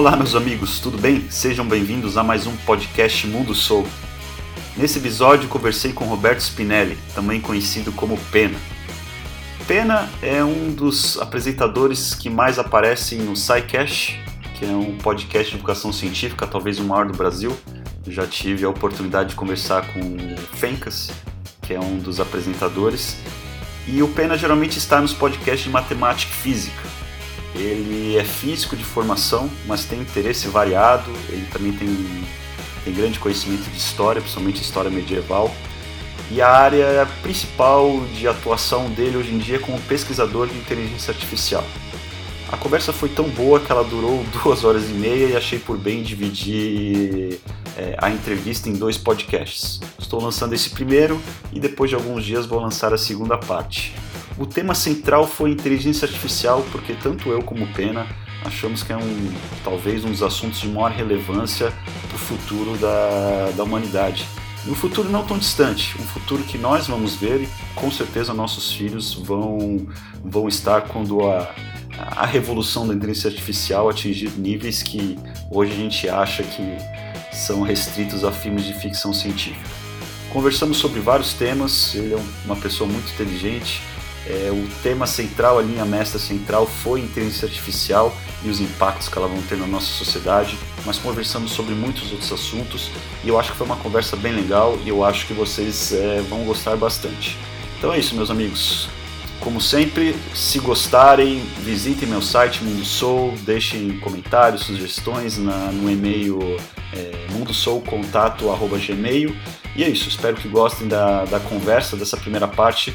[0.00, 1.30] Olá, meus amigos, tudo bem?
[1.30, 3.86] Sejam bem-vindos a mais um podcast Mundo Soul.
[4.74, 8.58] Nesse episódio, conversei com Roberto Spinelli, também conhecido como Pena.
[9.66, 14.18] Pena é um dos apresentadores que mais aparecem no SciCash,
[14.58, 17.54] que é um podcast de educação científica, talvez o maior do Brasil.
[18.06, 21.10] Já tive a oportunidade de conversar com o Fencas,
[21.60, 23.18] que é um dos apresentadores.
[23.86, 26.89] E o Pena geralmente está nos podcasts de matemática e física.
[27.54, 31.10] Ele é físico de formação, mas tem interesse variado.
[31.28, 31.88] Ele também tem,
[32.84, 35.52] tem grande conhecimento de história, principalmente história medieval.
[36.30, 41.12] E a área principal de atuação dele hoje em dia é como pesquisador de inteligência
[41.12, 41.64] artificial.
[42.52, 45.76] A conversa foi tão boa que ela durou duas horas e meia e achei por
[45.76, 47.40] bem dividir
[47.76, 49.80] é, a entrevista em dois podcasts.
[49.98, 51.20] Estou lançando esse primeiro
[51.52, 53.94] e depois de alguns dias vou lançar a segunda parte.
[54.40, 58.06] O tema central foi inteligência artificial, porque tanto eu como Pena
[58.42, 59.32] achamos que é um
[59.62, 61.70] talvez um dos assuntos de maior relevância
[62.08, 64.26] para o futuro da, da humanidade.
[64.66, 68.72] Um futuro não tão distante, um futuro que nós vamos ver e com certeza nossos
[68.72, 69.86] filhos vão,
[70.24, 71.54] vão estar quando a,
[71.98, 75.18] a revolução da inteligência artificial atingir níveis que
[75.50, 76.78] hoje a gente acha que
[77.30, 79.68] são restritos a filmes de ficção científica.
[80.32, 83.82] Conversamos sobre vários temas, ele é uma pessoa muito inteligente,
[84.26, 89.16] é, o tema central, a linha mestra central foi inteligência artificial e os impactos que
[89.16, 92.90] ela vão ter na nossa sociedade, mas conversamos sobre muitos outros assuntos
[93.24, 96.20] e eu acho que foi uma conversa bem legal e eu acho que vocês é,
[96.28, 97.38] vão gostar bastante.
[97.78, 98.88] Então é isso, meus amigos.
[99.40, 106.38] Como sempre, se gostarem, visitem meu site Mundo Soul, deixem comentários, sugestões na, no e-mail
[106.92, 109.34] é, mundosoucontato.gmail.
[109.76, 112.92] E é isso, espero que gostem da, da conversa, dessa primeira parte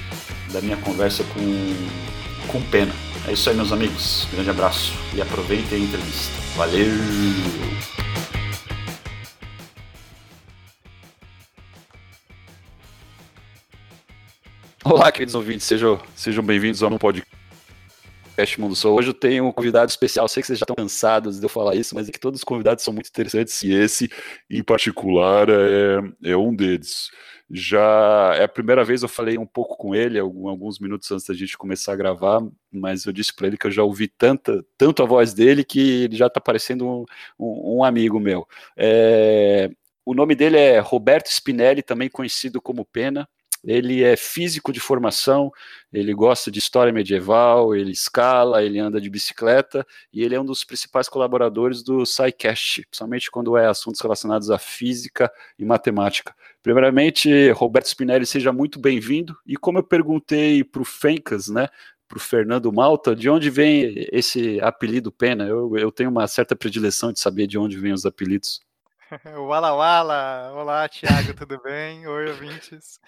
[0.52, 1.88] da minha conversa com,
[2.52, 2.94] com Pena.
[3.28, 4.28] É isso aí, meus amigos.
[4.32, 6.34] Grande abraço e aproveitem a entrevista.
[6.56, 6.86] Valeu!
[14.84, 17.28] Olá, queridos ouvintes, sejam, sejam bem-vindos ao meu podcast
[18.58, 18.98] Mundo Soul.
[18.98, 20.28] Hoje eu tenho um convidado especial.
[20.28, 22.44] Sei que vocês já estão cansados de eu falar isso, mas é que todos os
[22.44, 24.10] convidados são muito interessantes e esse,
[24.50, 27.10] em particular, é, é um deles
[27.50, 31.34] já é a primeira vez eu falei um pouco com ele, alguns minutos antes da
[31.34, 32.42] gente começar a gravar,
[32.72, 36.04] mas eu disse para ele que eu já ouvi tanta, tanto a voz dele que
[36.06, 37.06] ele já está parecendo um,
[37.40, 38.48] um, um, amigo meu.
[38.76, 39.70] É,
[40.04, 43.28] o nome dele é Roberto Spinelli, também conhecido como Pena.
[43.66, 45.52] Ele é físico de formação,
[45.92, 50.46] ele gosta de história medieval, ele escala, ele anda de bicicleta e ele é um
[50.46, 56.36] dos principais colaboradores do SciCast, principalmente quando é assuntos relacionados à física e matemática.
[56.62, 59.36] Primeiramente, Roberto Spinelli, seja muito bem-vindo.
[59.46, 61.68] E como eu perguntei para o Fencas, né,
[62.08, 65.46] para o Fernando Malta, de onde vem esse apelido Pena?
[65.46, 68.60] Eu, eu tenho uma certa predileção de saber de onde vêm os apelidos.
[69.38, 70.52] Wala Wala!
[70.54, 72.08] Olá, Thiago, tudo bem?
[72.08, 73.00] Oi, ouvintes.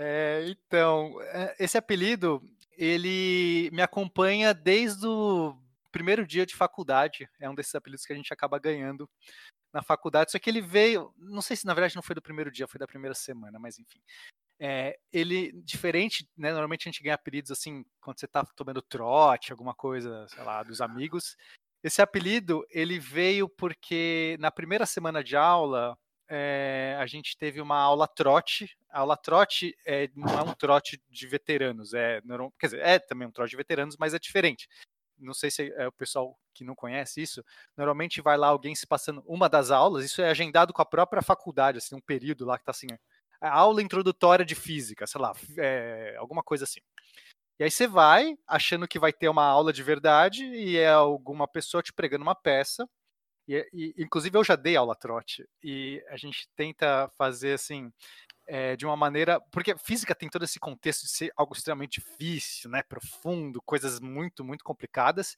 [0.00, 2.40] É, então, é, esse apelido,
[2.76, 5.56] ele me acompanha desde o
[5.90, 7.28] primeiro dia de faculdade.
[7.40, 9.10] É um desses apelidos que a gente acaba ganhando
[9.72, 10.30] na faculdade.
[10.30, 12.78] Só que ele veio, não sei se na verdade não foi do primeiro dia, foi
[12.78, 14.00] da primeira semana, mas enfim.
[14.60, 19.52] É, ele, diferente, né, normalmente a gente ganha apelidos assim, quando você tá tomando trote,
[19.52, 21.36] alguma coisa, sei lá, dos amigos.
[21.82, 25.96] Esse apelido, ele veio porque na primeira semana de aula,
[26.28, 28.76] é, a gente teve uma aula trote.
[28.90, 32.20] A aula trote é, não é um trote de veteranos, é,
[32.58, 34.68] quer dizer, é também um trote de veteranos, mas é diferente.
[35.18, 37.44] Não sei se é o pessoal que não conhece isso.
[37.76, 41.22] Normalmente vai lá alguém se passando uma das aulas, isso é agendado com a própria
[41.22, 42.86] faculdade, assim, um período lá que está assim,
[43.40, 46.80] a aula introdutória de física, sei lá, é, alguma coisa assim.
[47.58, 51.48] E aí você vai achando que vai ter uma aula de verdade e é alguma
[51.48, 52.88] pessoa te pregando uma peça
[53.48, 57.90] e, e, inclusive eu já dei aula trote e a gente tenta fazer assim
[58.46, 62.70] é, de uma maneira porque física tem todo esse contexto de ser algo extremamente difícil,
[62.70, 65.36] né, profundo, coisas muito muito complicadas.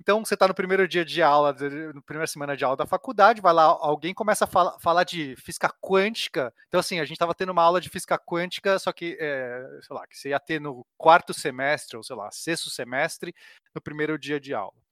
[0.00, 1.52] Então você está no primeiro dia de aula,
[1.94, 5.36] na primeira semana de aula da faculdade, vai lá, alguém começa a fala, falar de
[5.36, 6.52] física quântica.
[6.66, 9.96] Então assim a gente estava tendo uma aula de física quântica, só que é, sei
[9.96, 13.32] lá que você ia ter no quarto semestre ou sei lá sexto semestre
[13.74, 14.83] no primeiro dia de aula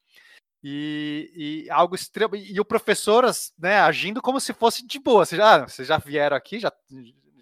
[0.63, 2.37] e, e, algo extremo.
[2.37, 3.25] E o professor,
[3.59, 5.27] né, agindo como se fosse de boa.
[5.27, 6.73] Vocês já, vocês já vieram aqui, já,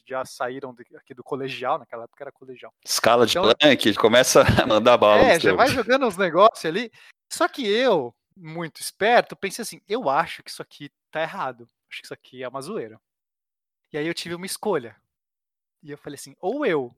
[0.07, 2.73] já saíram aqui do colegial, naquela época era colegial.
[2.85, 5.23] Escala de então, Planck, começa a mandar bala.
[5.23, 6.91] É, já vai jogando uns negócios ali.
[7.31, 11.69] Só que eu, muito esperto, pensei assim: eu acho que isso aqui tá errado.
[11.91, 12.99] Acho que isso aqui é uma zoeira.
[13.93, 14.97] E aí eu tive uma escolha.
[15.83, 16.95] E eu falei assim: ou eu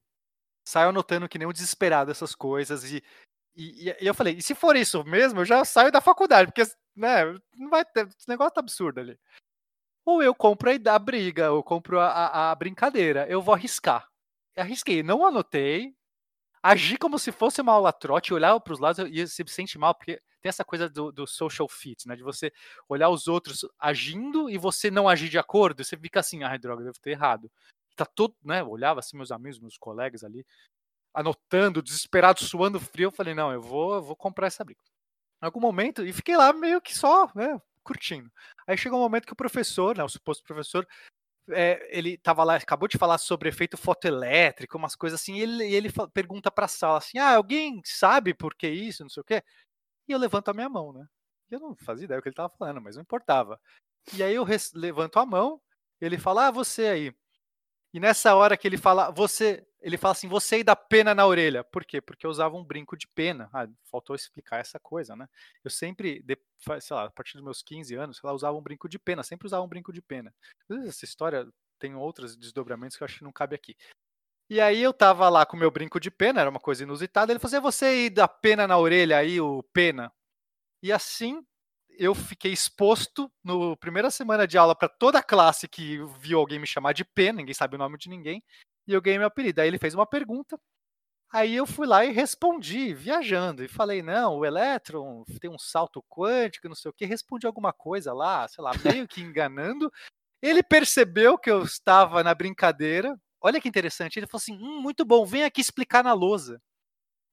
[0.64, 3.02] saio anotando que nem um desesperado essas coisas e
[3.54, 6.70] E, e, eu falei, e se for isso mesmo, eu já saio da faculdade, porque
[6.96, 7.24] né,
[7.56, 9.18] não vai ter, esse negócio tá absurdo ali.
[10.04, 14.08] Ou eu compro a, a briga, eu compro a, a, a brincadeira, eu vou arriscar.
[14.56, 15.94] Arrisquei, não anotei,
[16.62, 19.94] agi como se fosse uma aula trote, olhava para os lados e se sente mal,
[19.94, 22.16] porque tem essa coisa do, do, social fit, né?
[22.16, 22.52] De você
[22.88, 26.84] olhar os outros agindo e você não agir de acordo, você fica assim, ai, droga,
[26.84, 27.50] devo ter errado.
[27.96, 28.60] Tá todo, né?
[28.60, 30.44] Eu olhava assim, meus amigos, meus colegas ali,
[31.14, 33.08] anotando, desesperado, suando frio.
[33.08, 34.80] Eu falei, não, eu vou, eu vou comprar essa briga.
[35.42, 38.30] Em algum momento, e fiquei lá meio que só, né, curtindo.
[38.66, 40.86] Aí chegou um momento que o professor, né, o suposto professor,
[41.50, 45.74] é, ele tava lá, acabou de falar sobre efeito fotoelétrico, umas coisas assim, e ele,
[45.74, 49.24] ele pergunta para a sala assim: ah, alguém sabe por que isso, não sei o
[49.24, 49.42] quê?
[50.08, 51.06] E eu levanto a minha mão, né?
[51.50, 53.60] Eu não fazia ideia do que ele estava falando, mas não importava.
[54.14, 55.60] E aí eu levanto a mão,
[56.00, 57.14] ele fala: ah, você aí.
[57.94, 61.26] E nessa hora que ele fala, você, ele fala assim, você aí dá pena na
[61.26, 61.64] orelha.
[61.64, 62.00] Por quê?
[62.00, 63.50] Porque eu usava um brinco de pena.
[63.52, 65.28] Ah, faltou explicar essa coisa, né?
[65.64, 66.24] Eu sempre,
[66.80, 69.22] sei lá, a partir dos meus 15 anos, sei lá, usava um brinco de pena,
[69.22, 70.32] sempre usava um brinco de pena.
[70.86, 71.46] Essa história
[71.78, 73.76] tem outros desdobramentos que eu acho que não cabe aqui.
[74.48, 77.32] E aí eu tava lá com meu brinco de pena, era uma coisa inusitada.
[77.32, 80.12] Ele falou assim, é você aí dá pena na orelha aí, o pena.
[80.82, 81.44] E assim
[81.98, 86.58] eu fiquei exposto no primeira semana de aula para toda a classe que viu alguém
[86.58, 88.42] me chamar de P, ninguém sabe o nome de ninguém,
[88.86, 89.60] e eu ganhei meu apelido.
[89.60, 90.58] Aí ele fez uma pergunta,
[91.32, 96.04] aí eu fui lá e respondi, viajando, e falei: não, o elétron tem um salto
[96.08, 99.92] quântico, não sei o que, respondi alguma coisa lá, sei lá, meio que enganando.
[100.42, 103.16] Ele percebeu que eu estava na brincadeira.
[103.40, 104.18] Olha que interessante.
[104.18, 106.60] Ele falou assim: hum, muito bom, vem aqui explicar na lousa.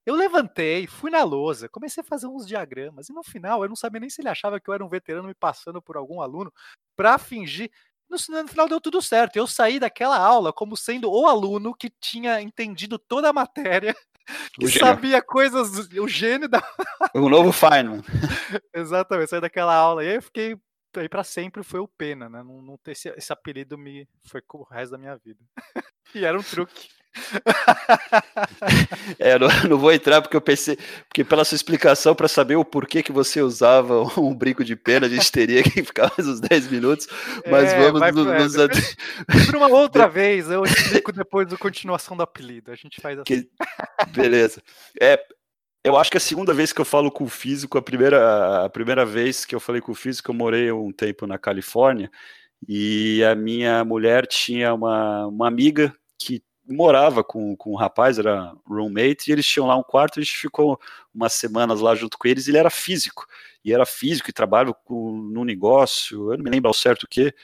[0.06, 3.76] Eu levantei, fui na lousa, comecei a fazer uns diagramas, e no final eu não
[3.76, 6.52] sabia nem se ele achava que eu era um veterano me passando por algum aluno
[6.96, 7.70] para fingir.
[8.10, 8.18] No,
[8.48, 9.36] final deu tudo certo.
[9.36, 13.94] Eu saí daquela aula como sendo o aluno que tinha entendido toda a matéria,
[14.58, 16.60] que sabia coisas, o gênio da.
[17.14, 18.02] O novo Feynman.
[18.74, 20.04] Exatamente, saí daquela aula.
[20.04, 20.56] E aí eu fiquei
[20.98, 22.42] aí para sempre foi o Pena, né?
[22.42, 25.38] Não, não ter esse, esse apelido me foi o resto da minha vida.
[26.14, 26.88] e era um truque.
[29.18, 30.78] é, não, não, vou entrar porque eu pensei,
[31.08, 35.06] porque pela sua explicação para saber o porquê que você usava um brinco de pena,
[35.06, 37.08] a gente teria que ficar mais uns 10 minutos,
[37.50, 38.68] mas é, vamos no, nos é,
[39.46, 43.24] Por uma outra vez, eu explico depois da continuação do apelido, a gente faz assim.
[43.24, 43.50] Que,
[44.12, 44.62] beleza.
[45.00, 45.20] É,
[45.84, 48.68] eu acho que a segunda vez que eu falo com o físico, a primeira, a
[48.68, 52.10] primeira vez que eu falei com o físico, eu morei um tempo na Califórnia,
[52.68, 58.52] e a minha mulher tinha uma, uma amiga que morava com, com um rapaz, era
[58.66, 60.80] roommate, e eles tinham lá um quarto, a gente ficou
[61.14, 63.26] umas semanas lá junto com eles, ele era físico,
[63.64, 67.34] e era físico e trabalhava no negócio, eu não me lembro ao certo o que,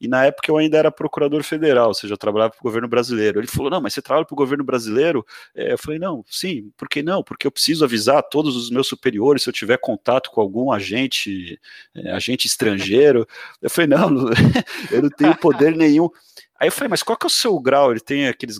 [0.00, 2.86] e na época eu ainda era procurador federal, ou seja, eu trabalhava para o governo
[2.86, 3.40] brasileiro.
[3.40, 5.24] Ele falou: Não, mas você trabalha para o governo brasileiro?
[5.54, 7.22] É, eu falei: Não, sim, por que não?
[7.22, 11.58] Porque eu preciso avisar todos os meus superiores se eu tiver contato com algum agente,
[11.94, 13.26] é, agente estrangeiro.
[13.60, 14.10] Eu falei: Não,
[14.92, 16.10] eu não tenho poder nenhum.
[16.60, 17.90] Aí eu falei, mas qual que é o seu grau?
[17.90, 18.58] Ele tem aqueles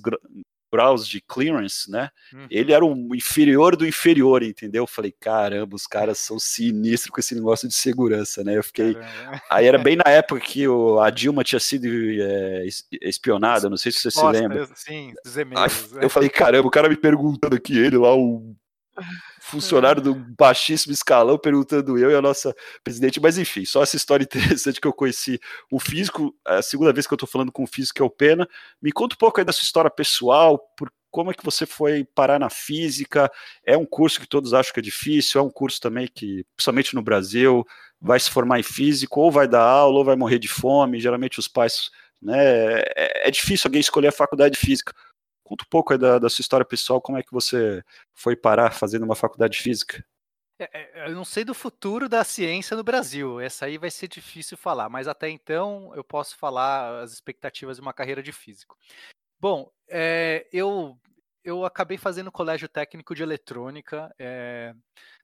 [0.73, 2.11] graus de clearance, né?
[2.33, 2.47] Uhum.
[2.51, 4.83] Ele era o inferior do inferior, entendeu?
[4.83, 8.57] Eu falei, caramba, os caras são sinistros com esse negócio de segurança, né?
[8.57, 8.95] Eu fiquei.
[8.95, 9.43] Caramba.
[9.51, 12.67] Aí era bem na época que o, a Dilma tinha sido é,
[13.03, 14.69] espionada, não sei se você se lembra.
[14.75, 15.93] Sim, e-mails.
[15.93, 16.05] Né?
[16.05, 18.55] Eu falei, caramba, o cara me perguntando aqui, ele lá, o
[19.41, 24.25] funcionário do baixíssimo escalão perguntando eu e a nossa presidente, mas enfim, só essa história
[24.25, 27.67] interessante que eu conheci o físico, a segunda vez que eu tô falando com o
[27.67, 28.49] físico é o Pena.
[28.81, 32.05] Me conta um pouco aí da sua história pessoal, por como é que você foi
[32.15, 33.33] parar na física?
[33.65, 36.95] É um curso que todos acham que é difícil, é um curso também que, principalmente
[36.95, 37.65] no Brasil,
[37.99, 41.01] vai se formar em físico, ou vai dar aula, ou vai morrer de fome.
[41.01, 42.81] Geralmente os pais, né?
[42.95, 44.93] É, é difícil alguém escolher a faculdade de física.
[45.47, 47.81] Conta um pouco da, da sua história pessoal, como é que você
[48.13, 50.05] foi parar fazendo uma faculdade de física?
[50.59, 54.09] É, é, eu não sei do futuro da ciência no Brasil, essa aí vai ser
[54.09, 58.77] difícil falar, mas até então eu posso falar as expectativas de uma carreira de físico.
[59.39, 60.99] Bom, é, eu,
[61.47, 64.13] eu acabei fazendo colégio técnico de eletrônica.
[64.19, 64.75] É,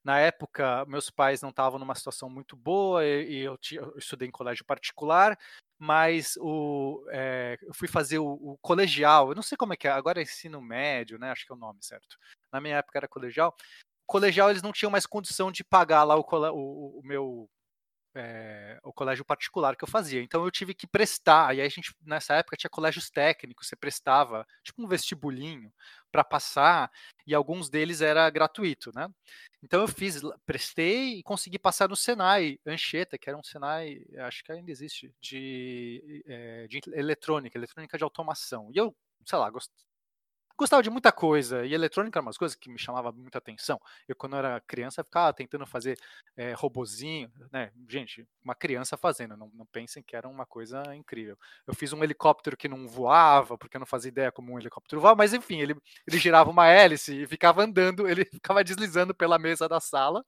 [0.04, 4.28] na época, meus pais não estavam numa situação muito boa e, e eu, eu, estudei
[4.28, 5.36] em colégio particular
[5.84, 9.88] mas o, é, eu fui fazer o, o, colegial, eu não sei como é que
[9.88, 11.32] é, agora é ensino médio, né?
[11.32, 12.16] Acho que é o nome certo.
[12.52, 13.52] Na minha época era colegial.
[14.04, 17.50] O colegial eles não tinham mais condição de pagar lá o, o, o meu
[18.14, 20.22] é, o colégio particular que eu fazia.
[20.22, 21.54] Então eu tive que prestar.
[21.54, 25.72] E aí a gente, nessa época, tinha colégios técnicos, você prestava tipo um vestibulinho
[26.10, 26.90] para passar,
[27.26, 29.08] e alguns deles era gratuito, né?
[29.62, 34.44] Então eu fiz, prestei e consegui passar no Senai Anchieta, que era um Senai, acho
[34.44, 38.70] que ainda existe, de, é, de eletrônica, eletrônica de automação.
[38.74, 39.50] E eu, sei lá.
[40.56, 43.80] Gostava de muita coisa, e eletrônica era umas coisas que me chamava muita atenção.
[44.08, 45.98] Eu, quando era criança, ficava tentando fazer
[46.36, 47.70] é, robozinho, né?
[47.88, 51.36] Gente, uma criança fazendo, não, não pensem que era uma coisa incrível.
[51.66, 55.00] Eu fiz um helicóptero que não voava, porque eu não fazia ideia como um helicóptero
[55.00, 59.38] voava, mas enfim, ele, ele girava uma hélice e ficava andando, ele ficava deslizando pela
[59.38, 60.24] mesa da sala,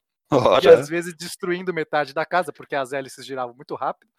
[0.63, 4.11] e às vezes destruindo metade da casa, porque as hélices giravam muito rápido.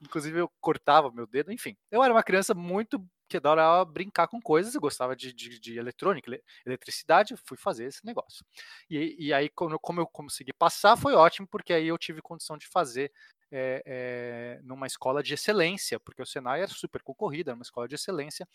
[0.00, 1.76] Inclusive eu cortava meu dedo, enfim.
[1.90, 5.78] Eu era uma criança muito que adorava brincar com coisas, eu gostava de, de, de
[5.78, 6.30] eletrônica,
[6.66, 8.44] eletricidade, fui fazer esse negócio.
[8.90, 12.58] E, e aí, como, como eu consegui passar, foi ótimo, porque aí eu tive condição
[12.58, 13.10] de fazer
[13.50, 17.88] é, é, numa escola de excelência, porque o Senai era super concorrido, era uma escola
[17.88, 18.46] de excelência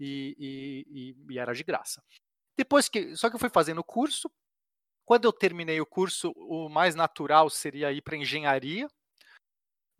[0.00, 0.34] e,
[0.88, 2.02] e, e, era de graça.
[2.56, 4.30] Depois que, só que eu fui fazendo o curso.
[5.04, 8.88] Quando eu terminei o curso, o mais natural seria ir para engenharia,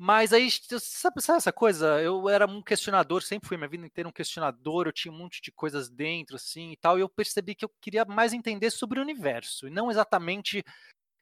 [0.04, 2.02] mas aí, sabe, sabe, essa coisa?
[2.02, 5.40] Eu era um questionador, sempre fui minha vida inteira um questionador, eu tinha um monte
[5.40, 8.99] de coisas dentro, assim, e tal, e eu percebi que eu queria mais entender sobre
[8.99, 10.64] o universo, e não exatamente...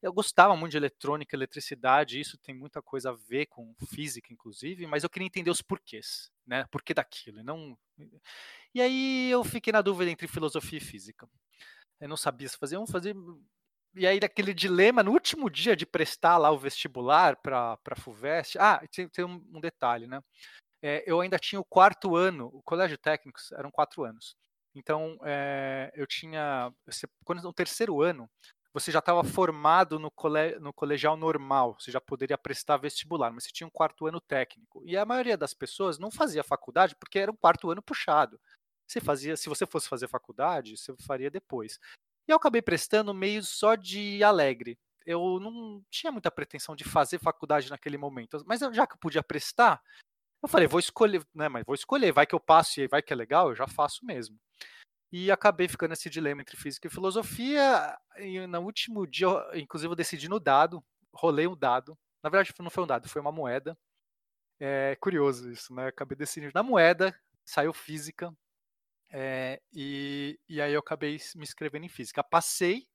[0.00, 4.86] Eu gostava muito de eletrônica, eletricidade, isso tem muita coisa a ver com física, inclusive,
[4.86, 6.64] mas eu queria entender os porquês, né?
[6.70, 7.76] Porquê daquilo, e não...
[8.74, 11.28] E aí eu fiquei na dúvida entre filosofia e física.
[12.00, 13.14] Eu não sabia se fazer um, fazer
[13.94, 18.56] e aí, daquele dilema, no último dia de prestar lá o vestibular para a FUVEST.
[18.58, 20.22] Ah, tem, tem um, um, detalhe, né?
[20.82, 24.36] É, eu ainda tinha o quarto ano, o colégio técnico eram quatro anos.
[24.74, 26.72] Então, é, eu tinha.
[27.24, 28.30] Quando no terceiro ano,
[28.72, 33.44] você já estava formado no, cole, no colegial normal, você já poderia prestar vestibular, mas
[33.44, 34.82] você tinha um quarto ano técnico.
[34.86, 38.40] E a maioria das pessoas não fazia faculdade porque era um quarto ano puxado.
[38.86, 41.78] Você fazia, se você fosse fazer faculdade, você faria depois.
[42.30, 44.78] E eu acabei prestando meio só de alegre.
[45.04, 49.20] Eu não tinha muita pretensão de fazer faculdade naquele momento, mas já que eu podia
[49.20, 49.82] prestar,
[50.40, 51.48] eu falei, vou escolher, né?
[51.48, 54.06] Mas vou escolher, vai que eu passo e vai que é legal, eu já faço
[54.06, 54.38] mesmo.
[55.10, 57.98] E acabei ficando nesse dilema entre física e filosofia.
[58.18, 61.98] E no último dia, inclusive, eu decidi no dado, rolei um dado.
[62.22, 63.76] Na verdade, não foi um dado, foi uma moeda.
[64.60, 65.88] É curioso isso, né?
[65.88, 67.12] Acabei decidindo na moeda,
[67.44, 68.32] saiu física,
[69.12, 72.22] é, e, e aí eu acabei me inscrevendo em física.
[72.22, 72.86] Passei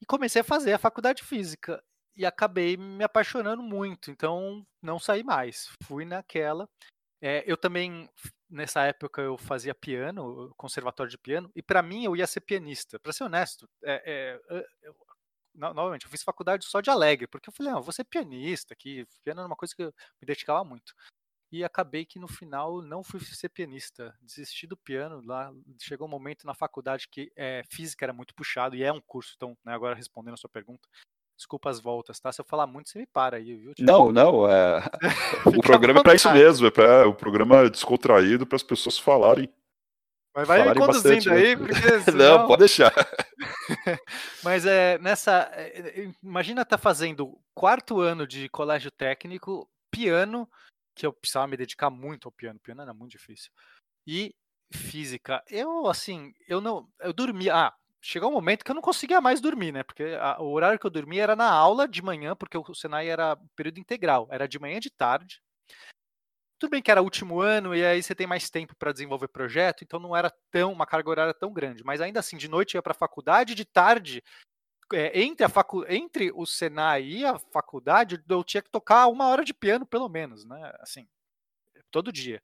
[0.00, 1.82] e comecei a fazer a faculdade de física.
[2.14, 5.70] E acabei me apaixonando muito, então não saí mais.
[5.84, 6.68] Fui naquela.
[7.22, 8.10] É, eu também,
[8.50, 12.98] nessa época, eu fazia piano, conservatório de piano, e para mim eu ia ser pianista.
[12.98, 14.02] Para ser honesto, é,
[14.50, 14.94] é, eu,
[15.54, 19.06] novamente, eu fiz faculdade só de alegre, porque eu falei, ah, vou ser pianista, que
[19.24, 20.92] piano era uma coisa que eu me dedicava muito
[21.52, 26.10] e acabei que no final não fui ser pianista, desisti do piano lá, chegou um
[26.10, 29.74] momento na faculdade que é, física era muito puxado e é um curso, então, né,
[29.74, 30.88] agora respondendo a sua pergunta,
[31.36, 32.32] desculpa as voltas, tá?
[32.32, 33.74] Se eu falar muito, você me para aí, viu?
[33.78, 34.80] Não, não, é...
[35.46, 39.52] o programa é para isso mesmo, é para o programa descontraído para as pessoas falarem.
[40.34, 41.36] Mas vai me conduzindo bastante, né?
[41.36, 42.38] aí, porque senão...
[42.38, 42.92] Não, pode deixar.
[44.42, 45.50] Mas é nessa.
[45.52, 50.48] É, imagina estar tá fazendo quarto ano de colégio técnico, piano,
[50.94, 52.58] que eu precisava me dedicar muito ao piano.
[52.58, 53.50] O piano era muito difícil.
[54.06, 54.34] E
[54.72, 57.54] física, eu assim, eu não, eu dormia.
[57.54, 59.82] Ah, chegou um momento que eu não conseguia mais dormir, né?
[59.82, 63.08] Porque a, o horário que eu dormia era na aula de manhã, porque o Senai
[63.08, 65.40] era período integral, era de manhã e de tarde.
[66.58, 69.82] Tudo bem que era último ano e aí você tem mais tempo para desenvolver projeto,
[69.82, 72.78] então não era tão uma carga horária tão grande, mas ainda assim de noite eu
[72.78, 74.22] ia para a faculdade, de tarde
[74.92, 79.28] é, entre, a facu entre o Senai e a faculdade, eu tinha que tocar uma
[79.28, 80.72] hora de piano, pelo menos, né?
[80.80, 81.06] Assim,
[81.90, 82.42] todo dia.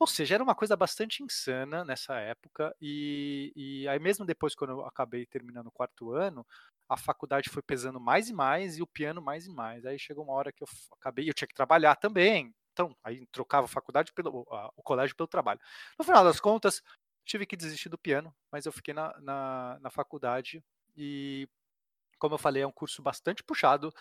[0.00, 4.70] Ou seja, era uma coisa bastante insana nessa época, e, e aí mesmo depois, quando
[4.70, 6.46] eu acabei terminando o quarto ano,
[6.88, 9.86] a faculdade foi pesando mais e mais, e o piano mais e mais.
[9.86, 13.66] Aí chegou uma hora que eu acabei, eu tinha que trabalhar também, então, aí trocava
[13.66, 15.60] a faculdade pelo a, o colégio pelo trabalho.
[15.98, 16.82] No final das contas,
[17.24, 20.62] tive que desistir do piano, mas eu fiquei na, na, na faculdade
[20.96, 21.48] e
[22.24, 23.92] como eu falei, é um curso bastante puxado.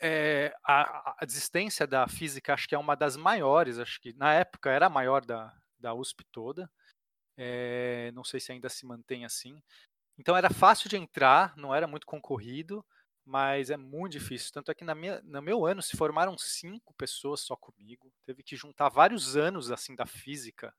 [0.00, 4.34] É, a, a existência da física acho que é uma das maiores, acho que na
[4.34, 6.68] época era a maior da, da USP toda.
[7.36, 9.62] É, não sei se ainda se mantém assim.
[10.18, 12.84] Então era fácil de entrar, não era muito concorrido,
[13.24, 14.50] mas é muito difícil.
[14.52, 18.12] Tanto é que na minha, no meu ano se formaram cinco pessoas só comigo.
[18.26, 20.74] Teve que juntar vários anos assim da física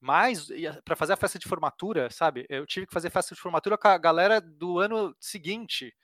[0.00, 0.48] mas
[0.84, 2.46] para fazer a festa de formatura, sabe?
[2.48, 5.94] Eu tive que fazer festa de formatura com a galera do ano seguinte.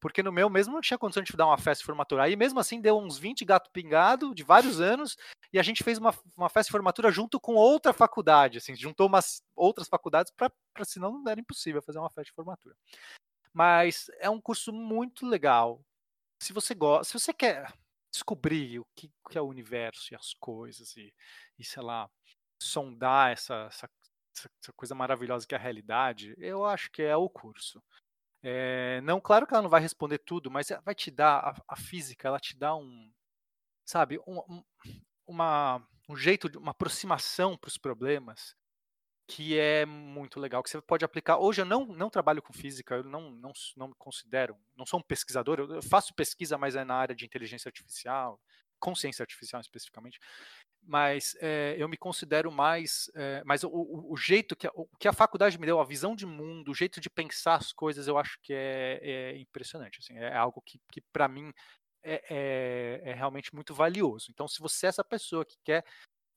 [0.00, 2.24] Porque no meu mesmo não tinha condição de dar uma festa de formatura.
[2.24, 5.16] Aí mesmo assim deu uns 20 gato pingado de vários anos
[5.52, 9.06] e a gente fez uma, uma festa de formatura junto com outra faculdade, assim, juntou
[9.06, 10.50] umas outras faculdades para
[10.84, 12.74] senão não era impossível fazer uma festa de formatura.
[13.52, 15.84] Mas é um curso muito legal.
[16.42, 17.72] Se você gosta, se você quer
[18.12, 21.12] descobrir o que, que é o universo e as coisas e,
[21.58, 22.08] e sei lá,
[22.62, 23.88] sondar essa, essa
[24.36, 27.82] essa coisa maravilhosa que é a realidade, eu acho que é o curso.
[28.42, 31.76] É, não, claro que ela não vai responder tudo, mas vai te dar a, a
[31.76, 33.10] física, ela te dá um,
[33.84, 34.64] sabe, um, um,
[35.26, 38.54] uma, um jeito, de uma aproximação para os problemas
[39.30, 41.38] que é muito legal, que você pode aplicar.
[41.38, 44.98] Hoje eu não, não trabalho com física, eu não, não, não me considero, não sou
[44.98, 48.40] um pesquisador, eu faço pesquisa, mas é na área de inteligência artificial,
[48.80, 50.18] consciência artificial especificamente,
[50.82, 55.08] mas é, eu me considero mais, é, mas o, o, jeito que a, o que
[55.08, 58.18] a faculdade me deu, a visão de mundo, o jeito de pensar as coisas, eu
[58.18, 61.52] acho que é, é impressionante, assim, é algo que, que para mim
[62.02, 64.26] é, é, é, realmente muito valioso.
[64.30, 65.84] Então, se você é essa pessoa que quer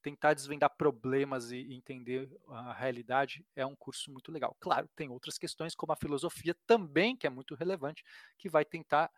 [0.04, 4.56] tentar desvendar problemas e entender a realidade é um curso muito legal.
[4.60, 8.04] Claro, tem outras questões, como a filosofia também, que é muito relevante,
[8.38, 9.10] que vai tentar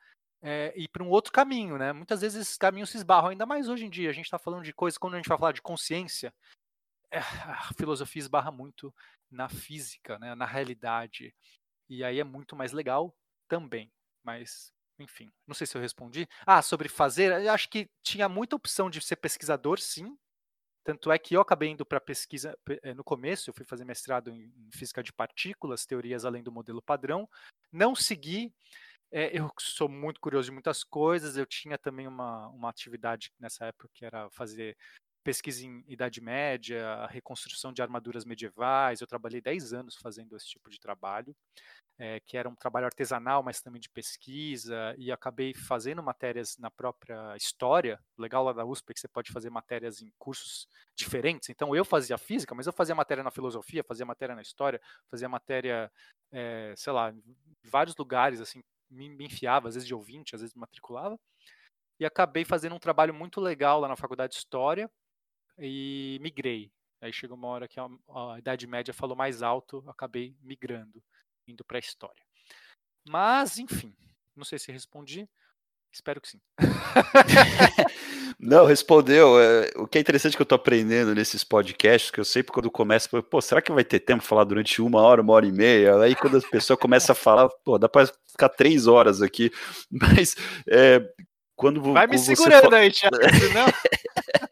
[0.46, 1.92] é, ir para um outro caminho, né?
[1.92, 4.10] Muitas vezes esses caminhos se esbarram, ainda mais hoje em dia.
[4.10, 6.32] A gente está falando de coisas, quando a gente vai falar de consciência,
[7.12, 8.94] é, a filosofia esbarra muito
[9.32, 10.36] na física, né?
[10.36, 11.34] na realidade.
[11.90, 13.16] E aí é muito mais legal
[13.48, 13.92] também.
[14.24, 16.28] Mas enfim, não sei se eu respondi.
[16.46, 20.18] Ah, sobre fazer, acho que tinha muita opção de ser pesquisador, sim,
[20.86, 24.30] tanto é que eu acabei indo para pesquisa eh, no começo, eu fui fazer mestrado
[24.30, 27.28] em física de partículas, teorias além do modelo padrão.
[27.72, 28.54] Não segui,
[29.12, 31.38] é, eu sou muito curioso de muitas coisas.
[31.38, 34.78] Eu tinha também uma, uma atividade nessa época que era fazer
[35.24, 39.02] pesquisa em Idade Média, reconstrução de armaduras medievais.
[39.02, 41.36] Eu trabalhei 10 anos fazendo esse tipo de trabalho
[41.98, 46.70] é, que era um trabalho artesanal, mas também de pesquisa, e acabei fazendo matérias na
[46.70, 48.00] própria história.
[48.18, 51.50] O legal lá da USP é que você pode fazer matérias em cursos diferentes.
[51.50, 55.30] Então eu fazia física, mas eu fazia matéria na filosofia, fazia matéria na história, fazia
[55.30, 55.92] matéria,
[56.32, 57.24] é, sei lá, em
[57.64, 61.20] vários lugares, assim, me, me enfiava, às vezes de ouvinte, às vezes matriculava.
[62.00, 64.89] E acabei fazendo um trabalho muito legal lá na faculdade de História
[65.58, 66.72] e migrei.
[67.01, 71.03] Aí chegou uma hora que a, a Idade Média falou mais alto, acabei migrando
[71.48, 72.24] indo para a história.
[73.07, 73.96] Mas, enfim,
[74.36, 75.29] não sei se respondi.
[75.92, 76.42] Espero que sim.
[78.46, 79.40] Não, respondeu.
[79.40, 82.70] É, o que é interessante que eu estou aprendendo nesses podcasts, que eu sempre quando
[82.70, 85.51] começa, pô, será que vai ter tempo para falar durante uma hora, uma hora e
[85.51, 86.00] meia?
[86.00, 89.51] Aí quando a pessoa começa a falar, pô, dá para ficar três horas aqui.
[89.90, 90.36] Mas
[90.70, 91.01] é,
[91.55, 92.77] quando Vai me segurando fala...
[92.77, 93.66] aí, Thiago, senão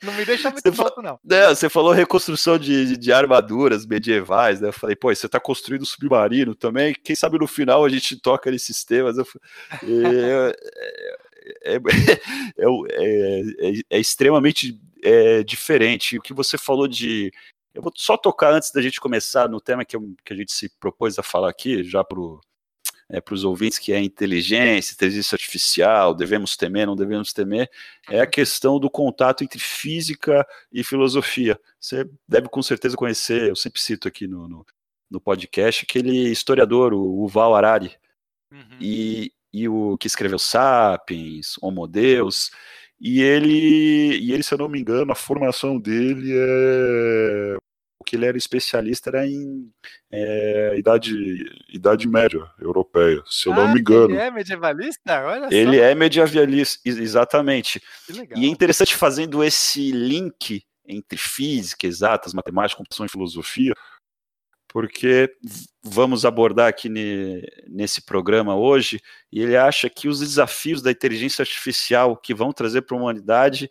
[0.02, 1.20] não me deixa muito solto, não.
[1.30, 4.70] É, você falou reconstrução de, de, de, armaduras medievais, né?
[4.70, 8.50] Eu falei, pô, você tá construindo submarino também, quem sabe no final a gente toca
[8.50, 9.18] nesses temas.
[9.18, 9.28] Eu,
[9.84, 10.56] é,
[11.64, 11.76] é,
[12.66, 14.80] é, é, extremamente
[15.46, 16.18] diferente.
[16.18, 17.32] O que você falou de.
[17.74, 20.52] Eu vou só tocar antes da gente começar no tema que, eu, que a gente
[20.52, 22.40] se propôs a falar aqui, já pro
[23.10, 27.70] é, para os ouvintes, que é inteligência, inteligência artificial, devemos temer, não devemos temer,
[28.10, 28.30] é a uhum.
[28.30, 31.60] questão do contato entre física e filosofia.
[31.80, 34.66] Você deve com certeza conhecer, eu sempre cito aqui no, no,
[35.12, 37.96] no podcast, aquele historiador, o, o Val Harari,
[38.52, 38.78] uhum.
[38.80, 42.52] e, e o que escreveu Sapiens, Homo Deus,
[43.00, 47.58] e ele, e ele, se eu não me engano, a formação dele é
[48.04, 49.72] que ele era especialista era em
[50.12, 54.14] é, idade, idade média europeia, se eu ah, não me engano.
[54.14, 55.26] Ele é medievalista?
[55.26, 55.84] Olha ele só.
[55.84, 57.82] é medievalista, exatamente.
[58.36, 63.74] E é interessante fazendo esse link entre física, exatas, matemática, computação e filosofia,
[64.74, 65.32] porque
[65.84, 69.00] vamos abordar aqui ne, nesse programa hoje,
[69.32, 73.70] e ele acha que os desafios da inteligência artificial que vão trazer para a humanidade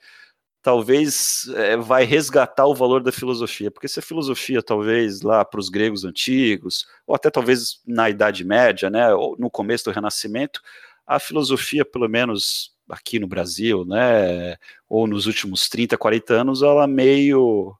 [0.62, 5.58] talvez é, vai resgatar o valor da filosofia, porque se a filosofia talvez lá para
[5.58, 10.60] os gregos antigos, ou até talvez na Idade Média, né, ou no começo do Renascimento,
[11.04, 14.56] a filosofia, pelo menos aqui no Brasil, né,
[14.88, 17.74] ou nos últimos 30, 40 anos, ela meio...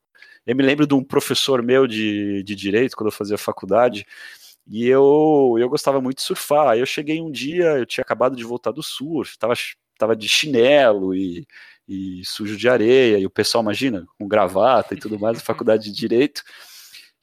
[0.46, 4.06] Eu me lembro de um professor meu de, de Direito, quando eu fazia faculdade,
[4.66, 6.68] e eu, eu gostava muito de surfar.
[6.68, 9.54] Aí eu cheguei um dia, eu tinha acabado de voltar do surf, estava
[9.98, 11.46] tava de chinelo e
[11.88, 15.84] e sujo de areia, e o pessoal, imagina, com gravata e tudo mais, na faculdade
[15.84, 16.42] de Direito.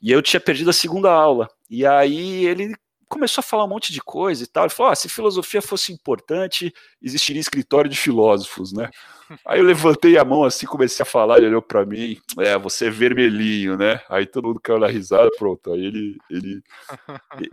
[0.02, 1.50] E eu tinha perdido a segunda aula.
[1.70, 2.76] E aí ele
[3.10, 4.66] começou a falar um monte de coisa e tal.
[4.66, 8.90] Ele falou: ah, se filosofia fosse importante, existiria escritório de filósofos, né?
[9.46, 12.88] Aí eu levantei a mão assim, comecei a falar, ele olhou para mim, é, você
[12.88, 14.02] é vermelhinho, né?
[14.10, 15.72] Aí todo mundo caiu na risada, pronto.
[15.74, 16.64] Aí ele, ele,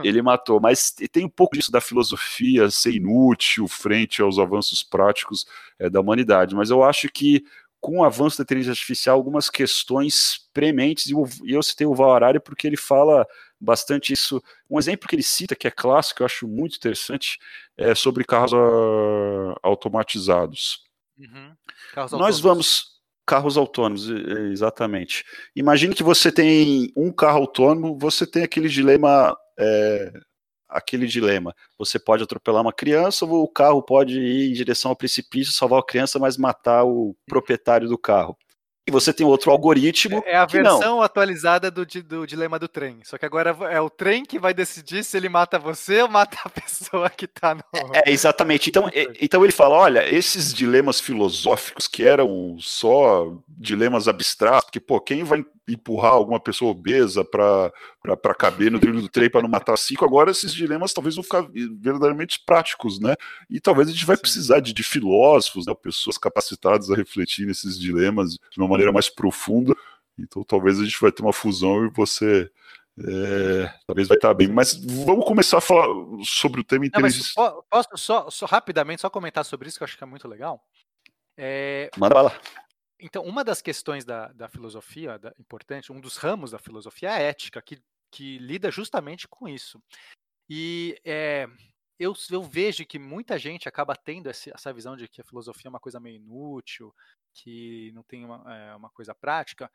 [0.02, 0.60] ele matou.
[0.60, 5.46] Mas tem um pouco disso da filosofia ser inútil frente aos avanços práticos
[5.78, 6.54] é, da humanidade.
[6.54, 7.44] Mas eu acho que
[7.78, 12.40] com o avanço da inteligência artificial, algumas questões prementes, e eu citei o Val Harari
[12.40, 13.26] porque ele fala
[13.66, 14.42] bastante isso.
[14.70, 17.38] Um exemplo que ele cita, que é clássico, eu acho muito interessante,
[17.76, 20.84] é sobre carros uh, automatizados.
[21.18, 21.52] Uhum.
[21.92, 22.96] Carros Nós vamos.
[23.26, 24.08] Carros autônomos,
[24.52, 25.24] exatamente.
[25.56, 30.12] Imagine que você tem um carro autônomo, você tem aquele dilema, é,
[30.68, 31.52] aquele dilema.
[31.76, 35.80] Você pode atropelar uma criança, ou o carro pode ir em direção ao precipício, salvar
[35.80, 38.38] a criança, mas matar o proprietário do carro.
[38.86, 40.22] E você tem outro algoritmo.
[40.24, 43.00] É a versão atualizada do, do dilema do trem.
[43.02, 46.38] Só que agora é o trem que vai decidir se ele mata você ou mata
[46.44, 47.62] a pessoa que está no.
[47.92, 48.70] É, exatamente.
[48.70, 54.80] Então, é, então ele fala: olha, esses dilemas filosóficos que eram só dilemas abstratos, porque,
[54.80, 59.48] pô, quem vai empurrar alguma pessoa obesa para caber no trilho do trem para não
[59.48, 61.46] matar cinco, agora esses dilemas talvez vão ficar
[61.80, 63.16] verdadeiramente práticos, né?
[63.50, 64.22] E talvez a gente vai Sim.
[64.22, 69.08] precisar de, de filósofos, né, pessoas capacitadas a refletir nesses dilemas de uma maneira mais
[69.08, 69.74] profunda.
[70.18, 72.50] Então talvez a gente vai ter uma fusão e você
[72.98, 74.48] é, talvez vai estar bem.
[74.48, 75.88] Mas vamos começar a falar
[76.24, 77.32] sobre o tema inteligência.
[77.68, 80.62] posso só, só, rapidamente só comentar sobre isso que eu acho que é muito legal?
[81.36, 81.90] É...
[81.98, 82.40] Manda bala.
[83.00, 87.12] Então, uma das questões da, da filosofia, da, importante, um dos ramos da filosofia é
[87.12, 89.82] a ética, que, que lida justamente com isso.
[90.48, 91.46] E é,
[91.98, 95.70] eu, eu, vejo que muita gente acaba tendo essa, visão de que a filosofia é
[95.70, 96.94] uma coisa meio inútil,
[97.34, 99.70] que não tem uma, é, uma coisa prática.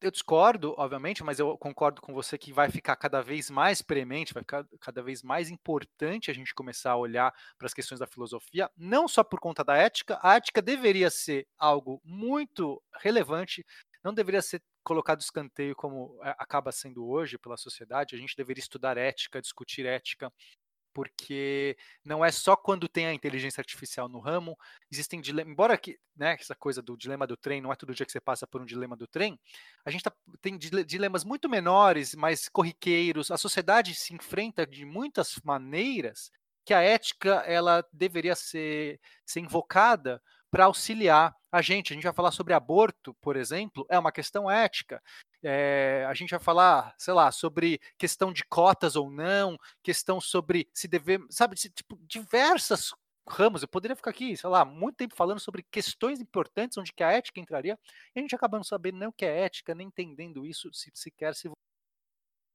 [0.00, 4.34] Eu discordo, obviamente, mas eu concordo com você que vai ficar cada vez mais premente,
[4.34, 8.06] vai ficar cada vez mais importante a gente começar a olhar para as questões da
[8.06, 13.64] filosofia, não só por conta da ética, a ética deveria ser algo muito relevante,
[14.04, 18.60] não deveria ser colocado escanteio como é, acaba sendo hoje pela sociedade, a gente deveria
[18.60, 20.30] estudar ética, discutir ética,
[20.96, 24.56] porque não é só quando tem a inteligência artificial no ramo,
[24.90, 28.06] existem dilemas, embora que, né, essa coisa do dilema do trem, não é todo dia
[28.06, 29.38] que você passa por um dilema do trem,
[29.84, 35.38] a gente tá, tem dilemas muito menores, mais corriqueiros, a sociedade se enfrenta de muitas
[35.44, 36.30] maneiras
[36.64, 41.92] que a ética ela deveria ser, ser invocada para auxiliar a gente.
[41.92, 45.02] A gente vai falar sobre aborto, por exemplo, é uma questão ética.
[45.42, 50.68] É, a gente vai falar, sei lá, sobre questão de cotas ou não, questão sobre
[50.72, 52.92] se devemos, sabe, se, tipo, diversas
[53.28, 53.62] ramos.
[53.62, 57.12] Eu poderia ficar aqui, sei lá, muito tempo falando sobre questões importantes onde que a
[57.12, 57.78] ética entraria,
[58.14, 60.90] e a gente acaba não sabendo nem o que é ética, nem entendendo isso, se
[60.94, 61.50] sequer se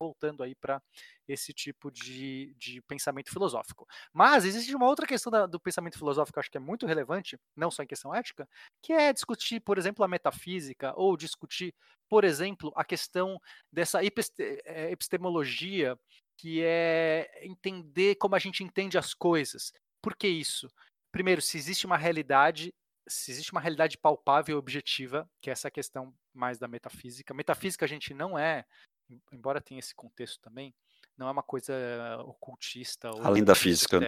[0.01, 0.81] voltando aí para
[1.27, 3.87] esse tipo de, de pensamento filosófico.
[4.11, 6.87] Mas existe uma outra questão da, do pensamento filosófico que eu acho que é muito
[6.87, 8.49] relevante, não só em questão ética,
[8.81, 11.73] que é discutir, por exemplo, a metafísica, ou discutir,
[12.09, 13.39] por exemplo, a questão
[13.71, 15.97] dessa eh, epistemologia,
[16.37, 19.71] que é entender como a gente entende as coisas.
[20.01, 20.67] Por que isso?
[21.11, 22.73] Primeiro, se existe uma realidade
[23.07, 27.33] se existe uma realidade palpável e objetiva, que é essa questão mais da metafísica.
[27.33, 28.65] Metafísica a gente não é
[29.31, 30.73] embora tenha esse contexto também,
[31.17, 31.73] não é uma coisa
[32.25, 33.99] ocultista ou além da física.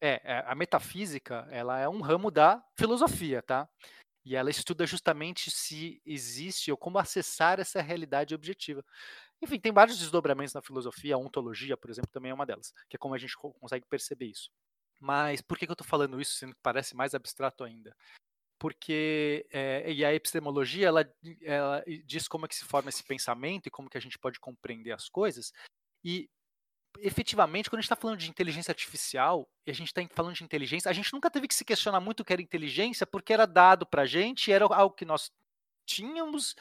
[0.00, 3.68] É, é, a metafísica, ela é um ramo da filosofia, tá?
[4.24, 8.84] E ela estuda justamente se existe ou como acessar essa realidade objetiva.
[9.42, 12.96] Enfim, tem vários desdobramentos na filosofia, a ontologia, por exemplo, também é uma delas, que
[12.96, 14.50] é como a gente consegue perceber isso.
[15.00, 17.94] Mas por que, que eu estou falando isso, sendo que parece mais abstrato ainda?
[18.64, 23.66] Porque é, e a epistemologia ela, ela, diz como é que se forma esse pensamento
[23.66, 25.52] e como que a gente pode compreender as coisas.
[26.02, 26.30] E
[26.98, 30.44] efetivamente quando a gente está falando de inteligência artificial e a gente está falando de
[30.44, 33.46] inteligência a gente nunca teve que se questionar muito o que era inteligência porque era
[33.46, 35.30] dado para a gente era algo que nós
[35.84, 36.54] tínhamos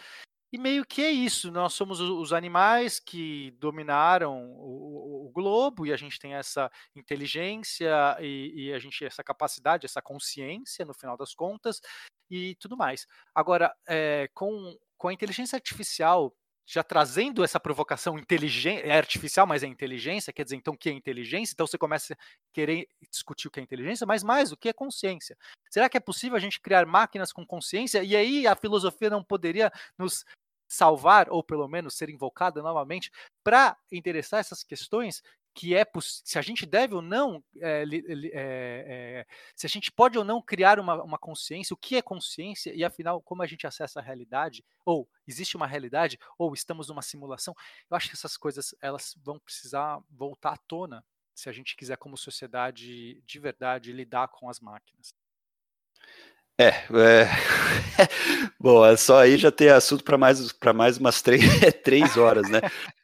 [0.51, 4.92] e meio que é isso, nós somos os animais que dominaram o,
[5.34, 10.86] globo e a gente tem essa inteligência e, e, a gente essa capacidade, essa consciência
[10.86, 11.82] no final das contas
[12.30, 13.06] e tudo mais.
[13.36, 16.34] Agora, é, com, com a inteligência artificial
[16.65, 20.89] já trazendo essa provocação inteligente, é artificial, mas é inteligência, quer dizer, então o que
[20.89, 21.54] é inteligência?
[21.54, 22.17] Então você começa a
[22.54, 25.38] querer discutir o que é inteligência, mas mais o que é consciência.
[25.69, 28.04] Será que é possível a gente criar máquinas com consciência?
[28.04, 30.24] E aí a filosofia não poderia nos
[30.73, 33.12] salvar, ou pelo menos ser invocada novamente,
[33.43, 35.21] para interessar essas questões
[35.55, 40.17] que é se a gente deve ou não, é, é, é, se a gente pode
[40.17, 43.67] ou não criar uma, uma, consciência, o que é consciência e afinal como a gente
[43.67, 47.53] acessa a realidade, ou existe uma realidade, ou estamos numa simulação.
[47.88, 51.05] Eu acho que essas coisas elas vão precisar voltar à tona
[51.36, 55.13] se a gente quiser como sociedade de verdade lidar com as máquinas.
[56.57, 57.29] É, é...
[58.59, 61.41] bom, é só aí já tem assunto para mais, mais umas três,
[61.83, 62.61] três horas, né?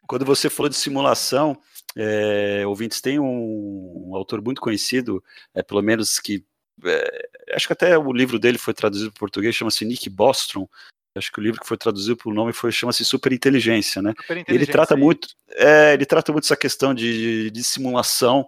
[0.07, 1.57] Quando você falou de simulação,
[1.95, 6.43] é, ouvintes, tem um, um, autor muito conhecido, é, pelo menos que.
[6.83, 10.67] É, acho que até o livro dele foi traduzido para português, chama-se Nick Bostrom.
[11.15, 14.13] Acho que o livro que foi traduzido por nome foi chama-se Superinteligência, né?
[14.47, 18.47] Ele trata muito, é, ele trata muito essa questão de, de simulação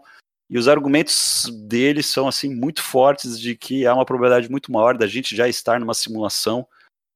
[0.51, 4.97] e os argumentos dele são assim muito fortes de que há uma probabilidade muito maior
[4.97, 6.67] da gente já estar numa simulação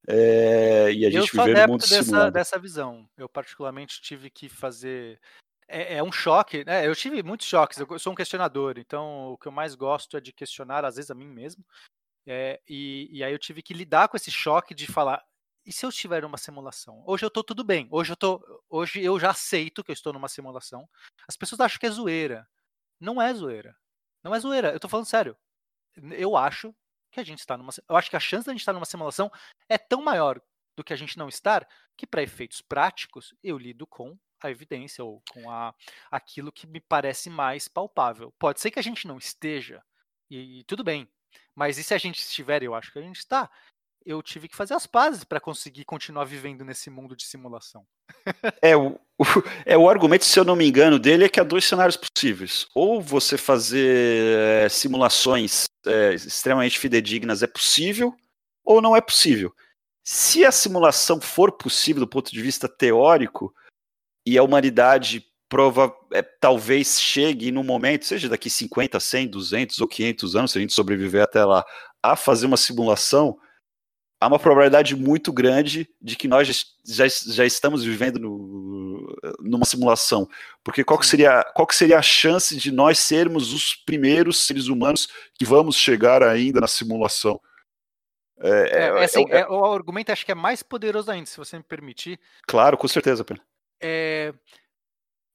[0.07, 2.31] É, e a gente viver no mundo dessa, simulado.
[2.31, 3.09] dessa visão.
[3.17, 5.19] Eu particularmente tive que fazer
[5.67, 6.87] é, é, um choque, né?
[6.87, 7.77] Eu tive muitos choques.
[7.77, 11.11] Eu sou um questionador, então o que eu mais gosto é de questionar, às vezes,
[11.11, 11.65] a mim mesmo.
[12.25, 15.21] É, e, e, aí eu tive que lidar com esse choque de falar:
[15.65, 17.03] e se eu estiver numa simulação?
[17.05, 17.87] Hoje eu estou tudo bem.
[17.91, 20.87] Hoje eu tô, hoje eu já aceito que eu estou numa simulação.
[21.27, 22.47] As pessoas acham que é zoeira.
[22.99, 23.75] Não é zoeira.
[24.23, 24.69] Não é zoeira.
[24.69, 25.37] Eu estou falando sério.
[26.17, 26.73] Eu acho
[27.11, 27.71] que a gente está numa.
[27.87, 29.31] Eu acho que a chance da gente estar numa simulação
[29.69, 30.41] é tão maior
[30.75, 35.03] do que a gente não estar que para efeitos práticos eu lido com a evidência
[35.03, 35.73] ou com a,
[36.11, 38.33] aquilo que me parece mais palpável.
[38.37, 39.83] Pode ser que a gente não esteja,
[40.29, 41.09] e, e tudo bem,
[41.55, 43.49] mas e se a gente estiver, eu acho que a gente está,
[44.05, 47.85] eu tive que fazer as pazes para conseguir continuar vivendo nesse mundo de simulação.
[48.61, 49.23] é, o, o,
[49.65, 52.67] é, o argumento, se eu não me engano, dele é que há dois cenários possíveis.
[52.75, 58.15] Ou você fazer é, simulações é, extremamente fidedignas é possível,
[58.63, 59.51] ou não é possível.
[60.03, 63.53] Se a simulação for possível do ponto de vista teórico,
[64.25, 69.87] e a humanidade prova, é, talvez chegue no momento, seja daqui 50, 100, 200 ou
[69.87, 71.63] 500 anos, se a gente sobreviver até lá,
[72.01, 73.37] a fazer uma simulação,
[74.25, 76.47] há uma probabilidade muito grande de que nós
[76.83, 80.27] já, já estamos vivendo no, numa simulação.
[80.63, 84.67] Porque qual que, seria, qual que seria a chance de nós sermos os primeiros seres
[84.67, 87.39] humanos que vamos chegar ainda na simulação?
[88.41, 91.57] É, é, é, assim, é, o argumento acho que é mais poderoso ainda, se você
[91.57, 92.19] me permitir.
[92.47, 93.43] Claro, com certeza, Pedro
[93.81, 94.33] é,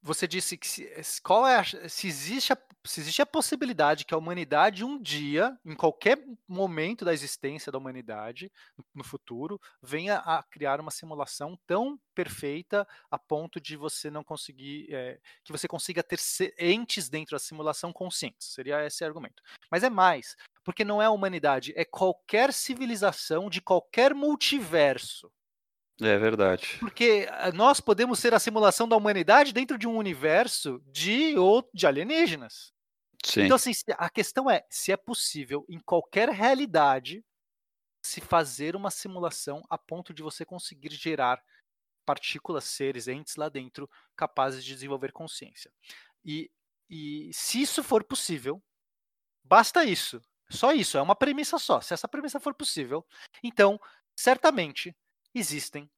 [0.03, 4.15] você disse que se, qual é a, se existe a, se existe a possibilidade que
[4.15, 8.51] a humanidade um dia, em qualquer momento da existência da humanidade
[8.95, 14.89] no futuro, venha a criar uma simulação tão perfeita a ponto de você não conseguir
[14.91, 16.19] é, que você consiga ter
[16.59, 18.55] entes dentro da simulação conscientes.
[18.55, 19.43] Seria esse argumento.
[19.71, 20.35] Mas é mais,
[20.65, 25.31] porque não é a humanidade, é qualquer civilização de qualquer multiverso
[26.01, 26.77] é verdade.
[26.79, 31.69] Porque ah, nós podemos ser a simulação da humanidade dentro de um universo de, ou
[31.73, 32.73] de alienígenas.
[33.25, 33.43] Sim.
[33.43, 37.25] Então, assim, a questão é se é possível, em qualquer realidade,
[38.03, 41.43] se fazer uma simulação a ponto de você conseguir gerar
[42.07, 45.71] partículas, seres, entes lá dentro capazes de desenvolver consciência.
[46.25, 46.51] E,
[46.89, 48.63] e se isso for possível,
[49.45, 50.21] basta isso.
[50.51, 51.81] Só isso, é uma premissa só.
[51.81, 53.07] Se essa premissa for possível,
[53.45, 53.79] então,
[54.17, 54.97] certamente,
[55.35, 55.91] existem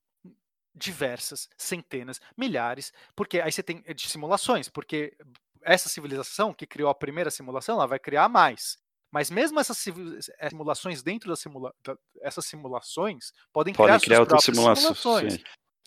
[0.75, 5.17] diversas, centenas, milhares, porque aí você tem eh, de simulações, porque
[5.63, 8.79] essa civilização que criou a primeira simulação, ela vai criar mais.
[9.13, 11.75] Mas mesmo essas eh, simulações dentro da simula
[12.23, 15.39] essas simulações podem, podem criar, criar outras simulações.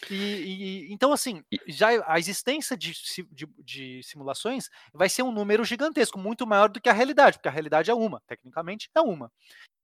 [0.10, 2.92] E, e, então, assim, já a existência de,
[3.32, 7.48] de, de, simulações vai ser um número gigantesco, muito maior do que a realidade, porque
[7.48, 9.32] a realidade é uma, tecnicamente é uma.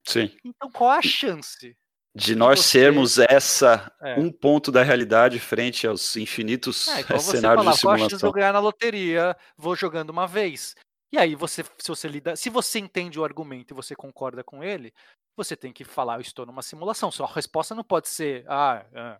[0.05, 0.35] Sim.
[0.43, 1.75] Então, qual a chance
[2.13, 2.79] de nós você...
[2.79, 4.19] sermos essa é.
[4.19, 8.19] um ponto da realidade frente aos infinitos é, cenários falar, de simulação.
[8.19, 9.35] Qual a eu ganhar na loteria?
[9.57, 10.75] Vou jogando uma vez.
[11.11, 14.63] E aí você, se você lida, se você entende o argumento e você concorda com
[14.63, 14.93] ele,
[15.35, 17.11] você tem que falar, eu estou numa simulação.
[17.11, 19.19] Sua resposta não pode ser, ah, ah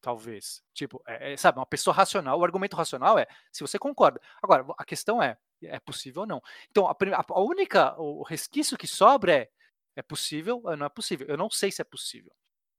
[0.00, 0.62] talvez.
[0.74, 4.20] Tipo, é, é, sabe, uma pessoa racional, o argumento racional é se você concorda.
[4.42, 6.42] Agora, a questão é, é possível ou não.
[6.70, 6.96] Então, a,
[7.28, 9.48] a única, o resquício que sobra é
[9.96, 10.62] é possível?
[10.78, 11.26] Não é possível.
[11.28, 12.32] Eu não sei se é possível,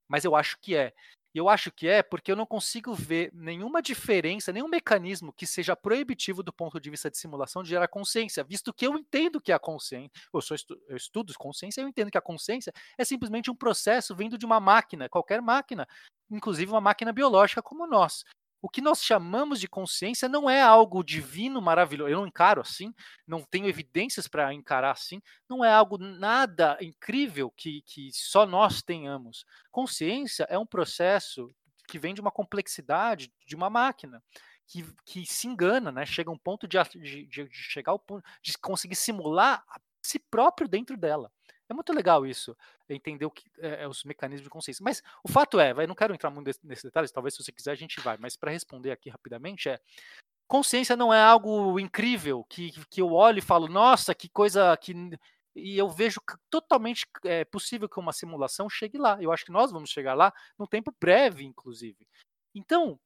[0.08, 0.94] mas eu acho que é.
[1.36, 5.48] E eu acho que é porque eu não consigo ver nenhuma diferença, nenhum mecanismo que
[5.48, 9.42] seja proibitivo do ponto de vista de simulação de gerar consciência, visto que eu entendo
[9.42, 13.04] que a consciência, eu, sou estu, eu estudo consciência, eu entendo que a consciência é
[13.04, 15.88] simplesmente um processo vindo de uma máquina, qualquer máquina,
[16.30, 18.24] inclusive uma máquina biológica como nós
[18.64, 22.10] o que nós chamamos de consciência não é algo divino, maravilhoso.
[22.10, 22.94] Eu não encaro assim,
[23.28, 25.22] não tenho evidências para encarar assim.
[25.50, 29.44] Não é algo nada incrível que, que só nós tenhamos.
[29.70, 31.54] Consciência é um processo
[31.90, 34.24] que vem de uma complexidade de uma máquina.
[34.66, 36.06] Que, que se engana, né?
[36.06, 40.70] Chega um ponto de, de, de chegar ao ponto de conseguir simular a si próprio
[40.70, 41.30] dentro dela.
[41.74, 42.56] É muito legal isso,
[42.88, 44.84] entender o que é, os mecanismos de consciência.
[44.84, 47.72] Mas o fato é, vai, não quero entrar muito nesses detalhes, talvez se você quiser
[47.72, 49.80] a gente vai, mas para responder aqui rapidamente é
[50.48, 54.94] consciência não é algo incrível que, que eu olho e falo, nossa, que coisa que
[55.56, 59.22] e eu vejo totalmente é, possível que uma simulação chegue lá.
[59.22, 62.08] Eu acho que nós vamos chegar lá num tempo breve, inclusive.
[62.56, 63.00] Então,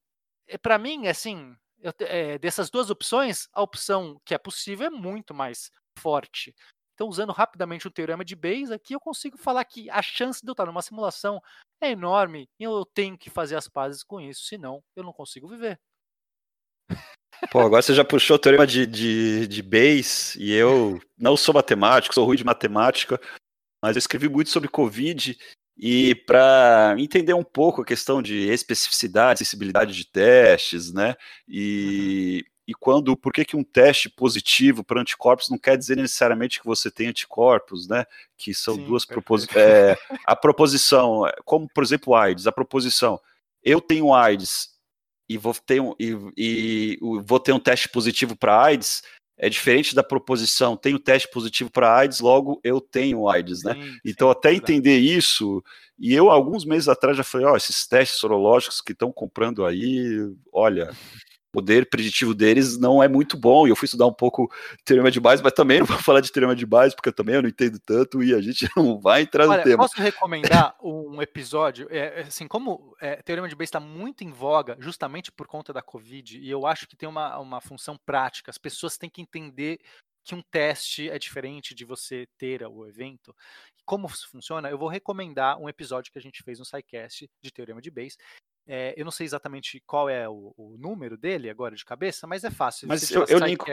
[0.48, 4.90] é, para mim, assim, eu, é, dessas duas opções, a opção que é possível é
[4.90, 6.56] muito mais forte.
[6.98, 10.50] Então, usando rapidamente o teorema de Bayes, aqui eu consigo falar que a chance de
[10.50, 11.40] eu estar numa simulação
[11.80, 15.48] é enorme e eu tenho que fazer as pazes com isso, senão eu não consigo
[15.48, 15.80] viver.
[17.52, 21.54] Pô, agora você já puxou o teorema de, de, de Bayes e eu não sou
[21.54, 23.22] matemático, sou ruim de matemática,
[23.80, 25.38] mas eu escrevi muito sobre Covid
[25.78, 31.14] e para entender um pouco a questão de especificidade, sensibilidade de testes, né?
[31.48, 32.57] E, uhum.
[32.68, 36.66] E quando, por que, que um teste positivo para anticorpos não quer dizer necessariamente que
[36.66, 38.06] você tem anticorpos, né?
[38.38, 39.56] Que são Sim, duas proposições.
[39.56, 43.20] É, a proposição, como por exemplo AIDS, a proposição,
[43.64, 44.76] eu tenho AIDS
[45.30, 49.02] e vou ter um, e, e vou ter um teste positivo para AIDS,
[49.38, 53.76] é diferente da proposição, tenho teste positivo para AIDS, logo eu tenho AIDS, né?
[53.76, 55.64] Sim, então, sim, até entender isso,
[55.98, 59.66] e eu, alguns meses atrás, já falei: ó, oh, esses testes sorológicos que estão comprando
[59.66, 60.92] aí, olha,
[61.58, 63.66] poder preditivo deles não é muito bom.
[63.66, 64.48] E eu fui estudar um pouco
[64.86, 67.34] teorema de base, mas também não vou falar de teorema de base, porque eu também
[67.34, 69.78] eu não entendo tanto e a gente não vai entrar Olha, no tema.
[69.78, 71.88] Posso recomendar um episódio?
[71.90, 75.82] É, assim, como é, teorema de base está muito em voga, justamente por conta da
[75.82, 78.52] Covid, e eu acho que tem uma, uma função prática.
[78.52, 79.80] As pessoas têm que entender
[80.24, 83.34] que um teste é diferente de você ter o evento.
[83.84, 87.52] Como isso funciona, eu vou recomendar um episódio que a gente fez no SciCast de
[87.52, 88.18] Teorema de Bayes,
[88.68, 92.44] é, eu não sei exatamente qual é o, o, número dele agora de cabeça, mas
[92.44, 92.88] é fácil.
[92.88, 93.66] Mas eu, eu linko.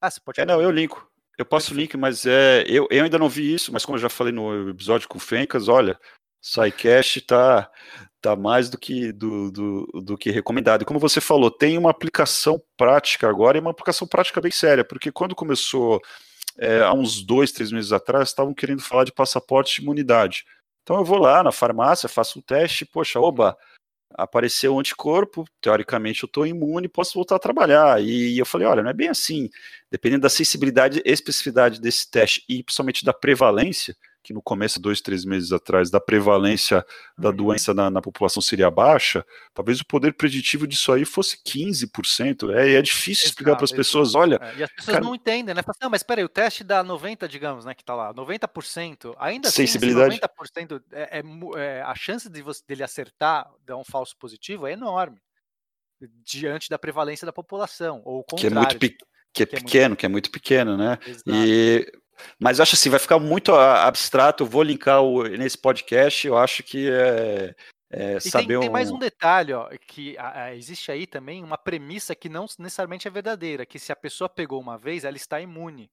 [0.00, 0.40] Ah, você pode.
[0.40, 1.10] É, não, eu linko.
[1.38, 4.08] Eu posso link, mas é, eu, eu ainda não vi isso, mas como eu já
[4.08, 5.98] falei no episódio com o Fencas, olha,
[6.40, 7.70] SciCast tá,
[8.20, 10.82] tá mais do que, do, do, do, que recomendado.
[10.82, 14.84] E como você falou, tem uma aplicação prática agora, e uma aplicação prática bem séria,
[14.84, 16.00] porque quando começou,
[16.58, 20.44] é, há uns dois, três meses atrás, estavam querendo falar de passaporte de imunidade.
[20.82, 23.56] Então eu vou lá na farmácia, faço o teste, poxa, oba,
[24.14, 28.02] apareceu o anticorpo, teoricamente eu estou imune, posso voltar a trabalhar.
[28.02, 29.50] E, eu falei, olha, não é bem assim.
[29.90, 35.02] Dependendo da sensibilidade e especificidade desse teste e principalmente da prevalência, que no começo, dois,
[35.02, 36.84] três meses atrás, da prevalência
[37.16, 37.36] da uhum.
[37.36, 42.50] doença na, na, população seria baixa, talvez o poder preditivo disso aí fosse 15%.
[42.54, 44.38] É, é difícil explicar para as pessoas, olha...
[44.40, 45.62] É, e as pessoas cara, não entendem, né?
[45.62, 49.48] Fala, não, mas peraí, o teste dá 90%, digamos, né, que está lá, 90%, ainda
[49.48, 50.18] assim, sensibilidade.
[50.22, 51.22] assim, 90% é, é,
[51.60, 55.18] é, a chance de você, dele acertar, dar um falso positivo, é enorme,
[56.24, 58.50] diante da prevalência da população, ou o contrário.
[58.50, 58.96] Que é muito, pe
[59.34, 59.98] que é que pequeno, é muito...
[59.98, 60.98] que é muito pequeno, né?
[61.04, 61.30] Exato.
[61.30, 61.92] E
[62.38, 64.44] mas acho assim, vai ficar muito abstrato.
[64.44, 66.26] Eu vou linkar o, nesse podcast.
[66.26, 67.54] Eu acho que é,
[67.90, 68.60] é saber tem, um...
[68.60, 72.46] tem, mais um detalhe, ó, que a, a, existe aí também uma premissa que não
[72.58, 75.90] necessariamente é verdadeira, que se a pessoa pegou uma vez, ela está imune.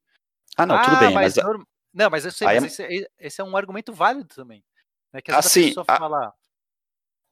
[0.58, 1.14] Ah, não, ah, tudo bem.
[1.14, 1.46] Mas, mas...
[1.94, 2.68] Não, mas eu sei, mas é...
[2.68, 4.64] esse, esse, é um argumento válido também.
[5.14, 6.34] Né, que assim, a fala...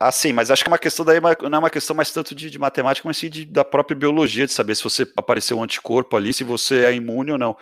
[0.01, 2.33] Ah, sim, mas acho que é uma questão daí não é uma questão mais tanto
[2.33, 5.63] de, de matemática, mas sim de, da própria biologia, de saber se você apareceu um
[5.63, 7.57] anticorpo ali, se você é imune ou não.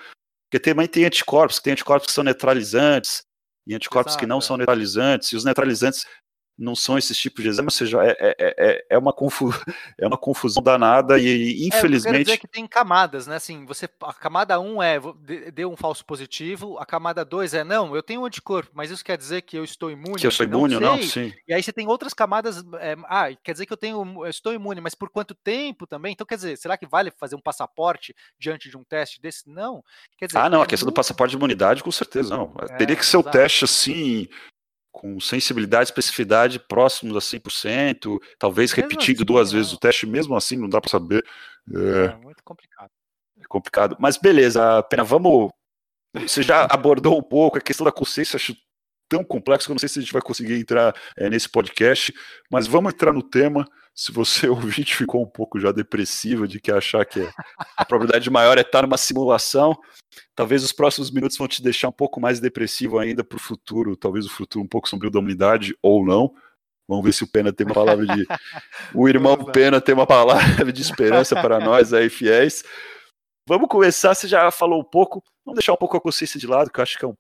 [0.50, 3.24] Porque também tem anticorpos, tem anticorpos que são neutralizantes,
[3.66, 4.42] e anticorpos Exato, que não é.
[4.42, 6.06] são neutralizantes, e os neutralizantes
[6.58, 9.50] não são esses tipos de exame, ou seja, é, é, é, é, uma, confu
[10.00, 12.16] é uma confusão danada e infelizmente.
[12.16, 13.36] É, eu dizer que tem camadas, né?
[13.36, 15.00] Assim, você, a camada 1 é
[15.54, 19.06] deu um falso positivo, a camada 2 é não, eu tenho um anticorpo, mas isso
[19.06, 20.20] quer dizer que eu estou imune?
[20.20, 21.02] Que eu sou imune ou não?
[21.04, 21.32] Sim.
[21.48, 24.54] E aí você tem outras camadas, é, ah, quer dizer que eu tenho, eu estou
[24.54, 26.14] imune, mas por quanto tempo também?
[26.14, 29.48] Então, quer dizer, será que vale fazer um passaporte diante de um teste desse?
[29.48, 29.84] Não.
[30.20, 30.96] Dizer, ah, não, a é questão muito...
[30.96, 32.48] do passaporte de imunidade, com certeza, não.
[32.78, 34.28] Teria que ser o teste assim
[34.98, 40.08] com sensibilidade e especificidade próximos a 100%, talvez mesmo repetido assim, duas vezes o teste,
[40.08, 41.24] mesmo assim não dá para saber.
[41.72, 42.90] É, é, muito complicado.
[43.40, 43.96] É complicado.
[44.00, 45.52] Mas beleza, Pena, vamos.
[46.16, 48.56] Você já abordou um pouco a questão da consciência, acho
[49.08, 52.12] tão complexo que eu não sei se a gente vai conseguir entrar é, nesse podcast,
[52.50, 53.68] mas vamos entrar no tema.
[53.98, 57.28] Se você ouvinte ficou um pouco já depressivo de que achar que
[57.76, 59.78] a probabilidade maior é estar numa simulação,
[60.36, 63.96] Talvez os próximos minutos vão te deixar um pouco mais depressivo ainda para o futuro,
[63.96, 66.34] talvez o futuro um pouco sombrio da humanidade, ou não.
[66.88, 68.26] Vamos ver se o Pena tem uma palavra de.
[68.94, 72.64] o irmão Pena tem uma palavra de esperança para nós aí, fiéis.
[73.48, 74.14] Vamos começar.
[74.14, 76.84] Você já falou um pouco, vamos deixar um pouco a consciência de lado, que eu
[76.84, 77.16] acho que é um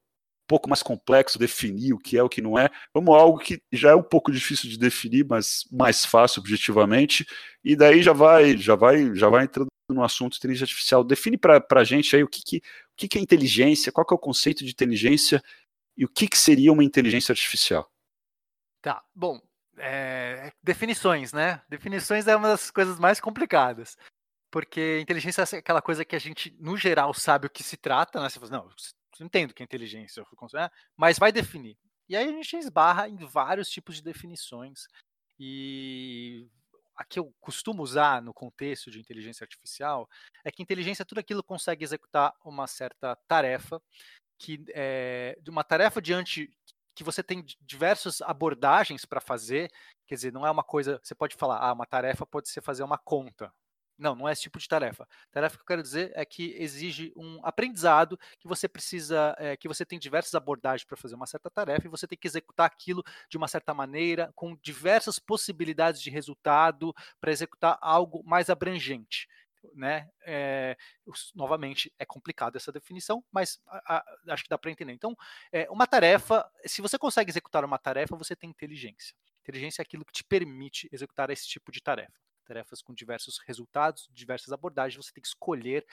[0.47, 2.69] pouco mais complexo definir o que é o que não é.
[2.93, 7.25] Vamos algo que já é um pouco difícil de definir, mas mais fácil objetivamente.
[7.63, 11.03] E daí já vai, já vai, já vai entrando no assunto inteligência artificial.
[11.03, 14.13] Define para a gente aí o que, que, o que, que é inteligência, qual que
[14.13, 15.43] é o conceito de inteligência
[15.97, 17.89] e o que, que seria uma inteligência artificial.
[18.81, 19.41] Tá, bom,
[19.77, 21.61] é, definições, né?
[21.67, 23.97] Definições é uma das coisas mais complicadas.
[24.49, 28.21] Porque inteligência é aquela coisa que a gente, no geral, sabe o que se trata,
[28.21, 28.29] né?
[28.29, 28.71] Você fala, não, eu
[29.23, 30.23] entendo que é inteligência,
[30.95, 31.77] mas vai definir.
[32.09, 34.87] E aí a gente esbarra em vários tipos de definições.
[35.39, 36.47] E
[36.95, 40.09] a que eu costumo usar no contexto de inteligência artificial
[40.43, 43.81] é que inteligência é tudo aquilo que consegue executar uma certa tarefa,
[44.39, 46.49] que é uma tarefa diante
[46.95, 49.69] que você tem diversas abordagens para fazer,
[50.07, 52.81] quer dizer, não é uma coisa, você pode falar, ah, uma tarefa pode ser fazer
[52.81, 53.53] uma conta,
[53.97, 55.07] Não, não é esse tipo de tarefa.
[55.31, 59.67] Tarefa que eu quero dizer é que exige um aprendizado que você precisa, é, que
[59.67, 63.03] você tem diversas abordagens para fazer uma certa tarefa e você tem que executar aquilo
[63.27, 69.27] de uma certa maneira, com diversas possibilidades de resultado para executar algo mais abrangente.
[69.73, 70.07] Né?
[70.21, 70.77] É,
[71.35, 74.93] novamente, é complicado essa definição, mas a, a, acho que dá para entender.
[74.93, 75.15] Então,
[75.51, 79.15] é, uma tarefa, se você consegue executar uma tarefa, você tem inteligência.
[79.41, 84.07] Inteligência é aquilo que te permite executar esse tipo de tarefa tarefas com diversos resultados,
[84.11, 85.85] diversas abordagens, você tem que escolher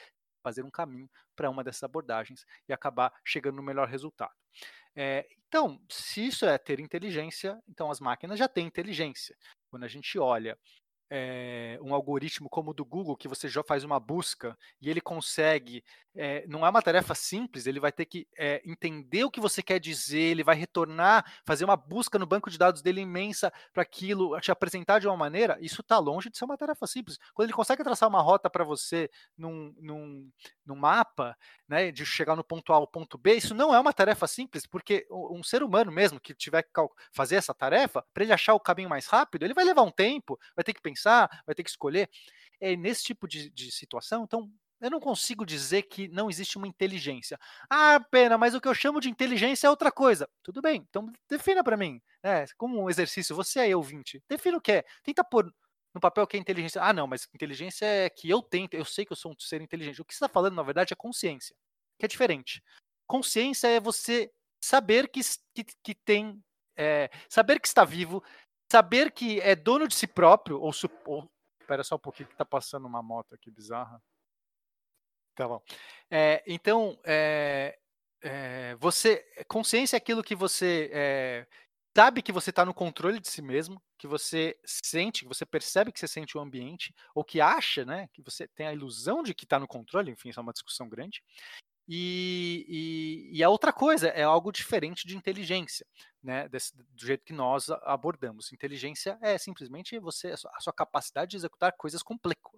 [0.43, 4.35] fazer um caminho para uma dessas abordagens e acabar chegando no melhor resultado.
[4.95, 9.37] É, então, se isso é ter inteligência, então as máquinas já têm inteligência.
[9.69, 10.59] Quando a gente olha
[11.17, 15.01] é, um algoritmo como o do Google, que você já faz uma busca e ele
[15.01, 15.85] consegue,
[16.17, 19.63] é, não é uma tarefa simples, ele vai ter que é, entender o que você
[19.63, 23.85] quer dizer, ele vai retornar, fazer uma busca no banco de dados dele imensa para
[23.85, 27.17] aquilo, te apresentar de uma maneira, isso está longe de ser uma tarefa simples.
[27.33, 29.09] Quando ele consegue traçar uma rota para você
[29.39, 30.29] num, num,
[30.67, 31.37] num mapa,
[31.69, 34.67] né, de chegar no ponto A ao ponto B, isso não é uma tarefa simples,
[34.67, 36.71] porque um ser humano mesmo que tiver que
[37.13, 40.37] fazer essa tarefa, para ele achar o caminho mais rápido, ele vai levar um tempo,
[40.57, 41.04] vai ter que pensar,
[41.47, 42.09] vai ter que escolher.
[42.61, 44.51] É nesse tipo de, de situação, então
[44.81, 47.39] eu não consigo dizer que não existe uma inteligência.
[47.71, 50.29] Ah, pena, mas o que eu chamo de inteligência é outra coisa.
[50.43, 52.01] Tudo bem, então defina para mim.
[52.23, 52.45] Né?
[52.57, 54.85] Como um exercício, você aí, ouvinte, defina o que é.
[55.03, 55.51] Tenta pôr
[55.95, 56.83] no papel que é inteligência.
[56.83, 59.63] Ah, não, mas inteligência é que eu tento, eu sei que eu sou um ser
[59.63, 60.03] inteligente.
[60.03, 61.57] O que você está falando, na verdade, é consciência,
[61.99, 62.63] que é diferente.
[63.07, 64.31] Consciência é você
[64.63, 65.21] saber que,
[65.55, 66.43] que, que tem.
[66.77, 68.21] É, saber que está vivo,
[68.75, 70.73] saber que é dono de si próprio, ou,
[71.07, 74.03] ou espera só um pouquinho que está passando uma moto aqui bizarra.
[75.37, 75.63] Tá bom.
[76.11, 77.79] É, então, é,
[78.21, 81.47] é, você consciência é aquilo que você é,
[81.97, 85.93] sabe que você está no controle de si mesmo, que você sente, que você percebe
[85.93, 89.35] que você sente o ambiente, ou que acha, né, que você tem a ilusão de
[89.35, 91.23] que está no controle, enfim, isso é uma discussão grande.
[91.87, 95.87] E, e, e, a outra coisa é algo diferente de inteligência,
[96.23, 98.53] né, desse, do jeito que nós abordamos.
[98.53, 102.03] Inteligência é simplesmente você a sua capacidade de executar coisas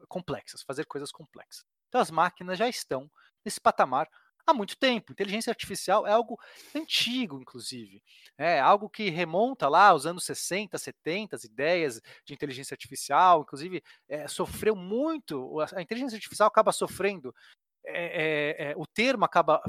[0.08, 1.64] complexas, fazer coisas complexas.
[1.88, 3.10] Então as máquinas já estão
[3.44, 4.08] nesse patamar
[4.46, 5.12] há muito tempo.
[5.12, 6.38] Inteligência artificial é algo
[6.74, 8.02] antigo, inclusive.
[8.38, 13.82] É algo que remonta lá aos anos 60, 70, as ideias de inteligência artificial, inclusive
[14.08, 15.60] é, sofreu muito.
[15.74, 17.34] A inteligência artificial acaba sofrendo.
[17.86, 19.62] É, é, o termo acaba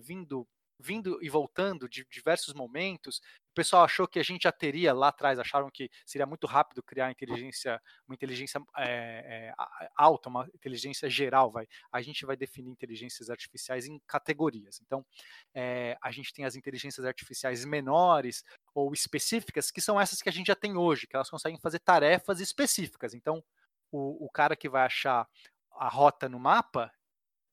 [0.00, 0.46] vindo
[0.78, 3.18] vindo e voltando de diversos momentos.
[3.50, 6.82] O pessoal achou que a gente já teria lá atrás, acharam que seria muito rápido
[6.82, 11.50] criar inteligência, uma inteligência é, é, alta, uma inteligência geral.
[11.50, 11.66] Vai.
[11.92, 14.80] A gente vai definir inteligências artificiais em categorias.
[14.80, 15.04] Então,
[15.52, 20.32] é, a gente tem as inteligências artificiais menores ou específicas, que são essas que a
[20.32, 23.14] gente já tem hoje, que elas conseguem fazer tarefas específicas.
[23.14, 23.42] Então,
[23.90, 25.26] o, o cara que vai achar
[25.72, 26.92] a rota no mapa,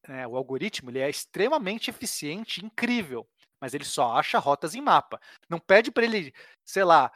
[0.07, 3.27] né, o algoritmo ele é extremamente eficiente, incrível,
[3.59, 5.19] mas ele só acha rotas em mapa.
[5.49, 6.33] Não pede para ele,
[6.63, 7.11] sei lá,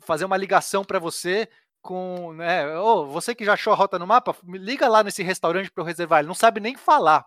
[0.00, 1.48] fazer uma ligação para você
[1.80, 5.22] com, né, oh, você que já achou a rota no mapa, me liga lá nesse
[5.22, 6.20] restaurante para eu reservar.
[6.20, 7.26] Ele não sabe nem falar.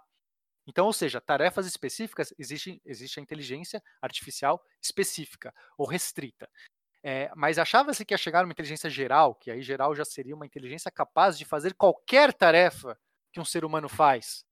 [0.68, 6.50] Então, ou seja, tarefas específicas, existe, existe a inteligência artificial específica ou restrita.
[7.04, 10.46] É, mas achava-se que ia chegar numa inteligência geral, que aí geral já seria uma
[10.46, 12.98] inteligência capaz de fazer qualquer tarefa
[13.32, 14.44] que um ser humano faz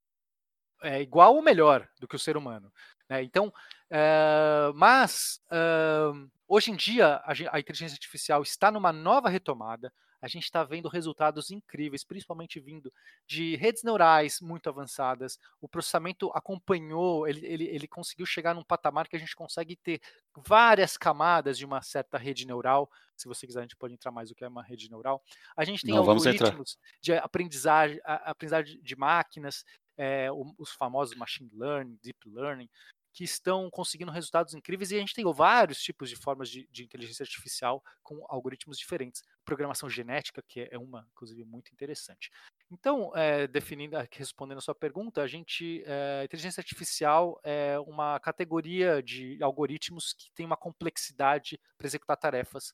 [0.83, 2.71] é igual ou melhor do que o ser humano.
[3.09, 3.23] Né?
[3.23, 9.91] Então, uh, mas uh, hoje em dia a, a, inteligência artificial está numa nova retomada.
[10.21, 12.89] A gente está vendo resultados incríveis, principalmente vindo
[13.27, 15.37] de redes neurais muito avançadas.
[15.59, 19.99] O processamento acompanhou, ele, ele, ele conseguiu chegar num patamar que a gente consegue ter
[20.33, 22.89] várias camadas de uma certa rede neural.
[23.17, 25.21] Se você quiser, a gente pode entrar mais do que é uma rede neural.
[25.57, 29.65] A gente tem Não, algoritmos de aprendizagem, aprendizagem de máquinas,
[29.97, 32.69] é, os famosos machine learning, deep learning,
[33.13, 36.83] que estão conseguindo resultados incríveis e a gente tem vários tipos de formas de, de
[36.83, 39.21] inteligência artificial com algoritmos diferentes.
[39.45, 42.31] Programação genética, que é uma, inclusive, muito interessante.
[42.71, 49.01] Então, é, definindo, respondendo a sua pergunta, a gente, é, inteligência artificial é uma categoria
[49.03, 52.73] de algoritmos que tem uma complexidade para executar tarefas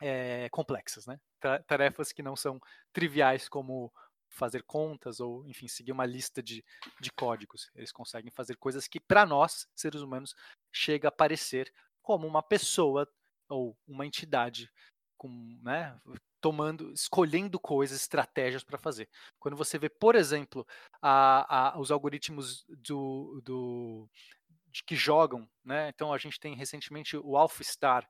[0.00, 1.20] é, complexas, né?
[1.68, 2.60] Tarefas que não são
[2.92, 3.92] triviais como
[4.32, 6.64] fazer contas ou, enfim, seguir uma lista de,
[7.00, 7.70] de códigos.
[7.74, 10.34] Eles conseguem fazer coisas que, para nós, seres humanos,
[10.72, 11.72] chega a parecer
[12.02, 13.08] como uma pessoa
[13.48, 14.70] ou uma entidade
[15.16, 15.28] com,
[15.62, 15.96] né,
[16.40, 19.08] tomando, escolhendo coisas, estratégias para fazer.
[19.38, 20.66] Quando você vê, por exemplo,
[21.00, 24.10] a, a, os algoritmos do, do
[24.86, 25.90] que jogam, né?
[25.90, 28.08] Então a gente tem recentemente o AlphaStar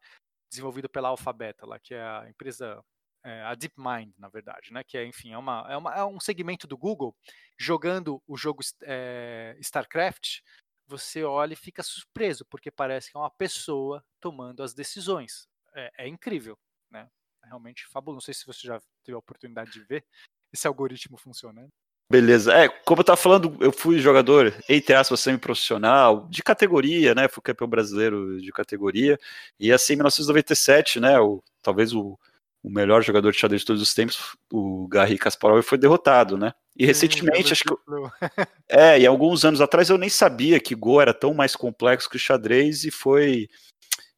[0.50, 2.82] desenvolvido pela Alphabeta, lá que é a empresa
[3.24, 4.82] é, a DeepMind, na verdade, né?
[4.82, 7.14] Que é, enfim, é, uma, é, uma, é um segmento do Google
[7.58, 10.40] jogando o jogo é, StarCraft.
[10.86, 15.48] Você olha e fica surpreso, porque parece que é uma pessoa tomando as decisões.
[15.74, 16.58] É, é incrível,
[16.90, 17.08] né?
[17.44, 18.16] É realmente fabuloso.
[18.16, 20.04] Não sei se você já teve a oportunidade de ver
[20.52, 21.70] esse algoritmo funcionando.
[22.10, 22.52] Beleza.
[22.52, 27.26] É, como eu estava falando, eu fui jogador, entre aspas, semi-profissional, de categoria, né?
[27.26, 29.18] Fui campeão brasileiro de categoria.
[29.58, 31.18] E assim, em 1997, né?
[31.18, 32.18] O, talvez o,
[32.62, 36.54] o melhor jogador de xadrez de todos os tempos, o Garry Kasparov, foi derrotado, né?
[36.76, 37.74] E recentemente, Sim, acho que.
[38.68, 42.16] é, e alguns anos atrás eu nem sabia que Go era tão mais complexo que
[42.16, 43.48] o xadrez e foi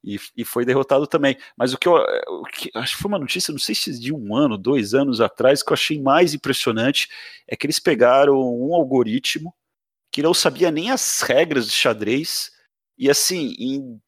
[0.05, 1.37] e, e foi derrotado também.
[1.57, 4.13] Mas o que eu o que, acho que foi uma notícia, não sei se de
[4.13, 7.09] um ano, dois anos atrás, que eu achei mais impressionante
[7.49, 9.55] é que eles pegaram um algoritmo
[10.13, 12.53] que não sabia nem as regras de xadrez
[12.99, 14.01] e assim, em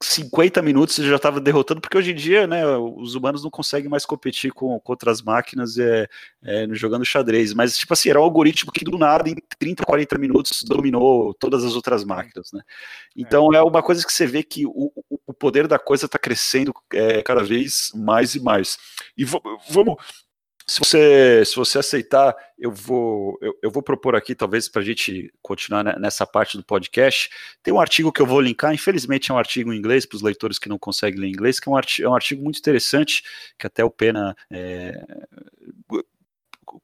[0.00, 4.06] 50 minutos já estava derrotando, porque hoje em dia, né, os humanos não conseguem mais
[4.06, 6.08] competir com, contra as máquinas é,
[6.44, 10.16] é, jogando xadrez, mas tipo assim, era um algoritmo que do nada, em 30, 40
[10.18, 12.62] minutos, dominou todas as outras máquinas, né?
[13.16, 14.92] Então é, é uma coisa que você vê que o,
[15.26, 18.78] o poder da coisa está crescendo é, cada vez mais e mais.
[19.16, 19.96] E vamos
[20.68, 24.84] se você, se você aceitar, eu vou, eu, eu vou propor aqui, talvez, para a
[24.84, 27.30] gente continuar nessa parte do podcast.
[27.62, 30.22] Tem um artigo que eu vou linkar, infelizmente é um artigo em inglês, para os
[30.22, 33.22] leitores que não conseguem ler inglês, que é um artigo, é um artigo muito interessante,
[33.58, 34.92] que até o Pena é,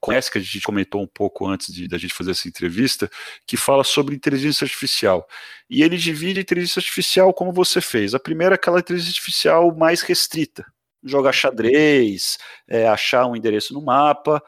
[0.00, 3.10] conhece, que a gente comentou um pouco antes de, da gente fazer essa entrevista,
[3.46, 5.28] que fala sobre inteligência artificial.
[5.68, 8.14] E ele divide a inteligência artificial como você fez.
[8.14, 10.64] A primeira é aquela inteligência artificial mais restrita,
[11.04, 12.38] jogar xadrez,
[12.68, 14.42] é, achar um endereço no mapa.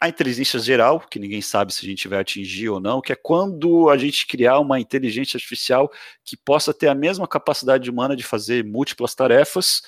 [0.00, 3.16] A inteligência geral, que ninguém sabe se a gente vai atingir ou não, que é
[3.16, 5.92] quando a gente criar uma inteligência artificial
[6.24, 9.82] que possa ter a mesma capacidade humana de fazer múltiplas tarefas,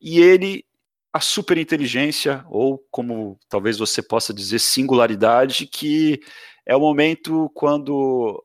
[0.00, 0.66] e ele,
[1.12, 6.20] a superinteligência, ou como talvez você possa dizer, singularidade, que
[6.66, 8.44] é o momento quando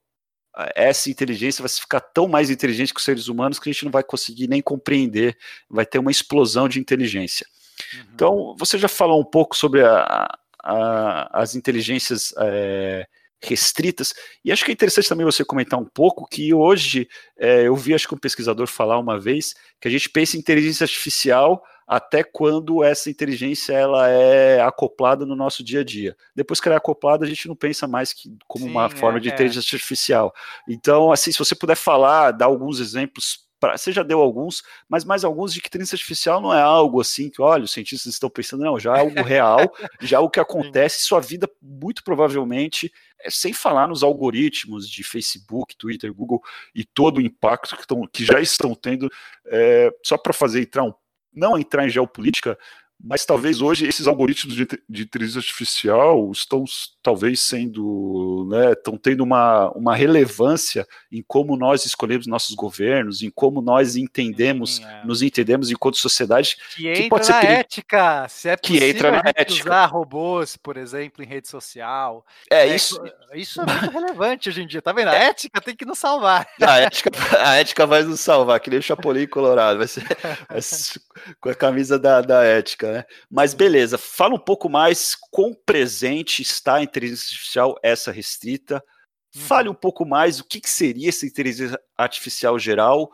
[0.75, 3.91] essa inteligência vai ficar tão mais inteligente que os seres humanos que a gente não
[3.91, 5.37] vai conseguir nem compreender,
[5.69, 7.45] vai ter uma explosão de inteligência.
[7.93, 8.05] Uhum.
[8.13, 10.27] Então, você já falou um pouco sobre a,
[10.63, 13.07] a, as inteligências é,
[13.41, 14.13] restritas,
[14.43, 17.93] e acho que é interessante também você comentar um pouco que hoje, é, eu vi
[17.93, 22.23] acho que um pesquisador falar uma vez, que a gente pensa em inteligência artificial até
[22.23, 26.15] quando essa inteligência ela é acoplada no nosso dia a dia.
[26.35, 29.17] Depois que ela é acoplada, a gente não pensa mais que como Sim, uma forma
[29.17, 29.33] é, de é.
[29.33, 29.75] inteligência é.
[29.75, 30.31] artificial.
[30.67, 35.03] Então, assim, se você puder falar, dar alguns exemplos Pra, você já deu alguns, mas
[35.03, 38.29] mais alguns de que inteligência artificial não é algo assim que, olha, os cientistas estão
[38.29, 39.59] pensando, não, já é algo real,
[40.01, 42.91] já é o que acontece, sua vida muito provavelmente,
[43.21, 46.41] é, sem falar nos algoritmos de Facebook, Twitter, Google
[46.73, 49.11] e todo o impacto que, tão, que já estão tendo,
[49.47, 50.93] é, só para fazer entrar um
[51.31, 52.57] não entrar em geopolítica,
[53.01, 56.65] mas talvez hoje esses algoritmos de, de inteligência artificial estão
[57.01, 63.29] talvez sendo, né, estão tendo uma, uma relevância em como nós escolhemos nossos governos, em
[63.29, 65.05] como nós entendemos, Sim, é.
[65.05, 66.57] nos entendemos enquanto sociedade.
[66.75, 69.69] Que, que entra pode ser na ética, se é possível que entra na ética.
[69.69, 72.25] usar robôs, por exemplo, em rede social.
[72.51, 73.01] É, é isso.
[73.33, 75.09] Isso é muito relevante hoje em dia, tá vendo?
[75.09, 75.25] A é.
[75.25, 76.47] ética tem que nos salvar.
[76.61, 80.05] A ética, a ética vai nos salvar, que nem o Chapolin Colorado, vai ser,
[80.47, 81.01] vai ser
[81.39, 83.05] com a camisa da, da ética, né?
[83.29, 88.83] Mas beleza, fala um pouco mais quão presente está a inteligência artificial, essa restrita.
[89.31, 89.73] Fale uhum.
[89.73, 93.11] um pouco mais o que, que seria essa inteligência artificial geral.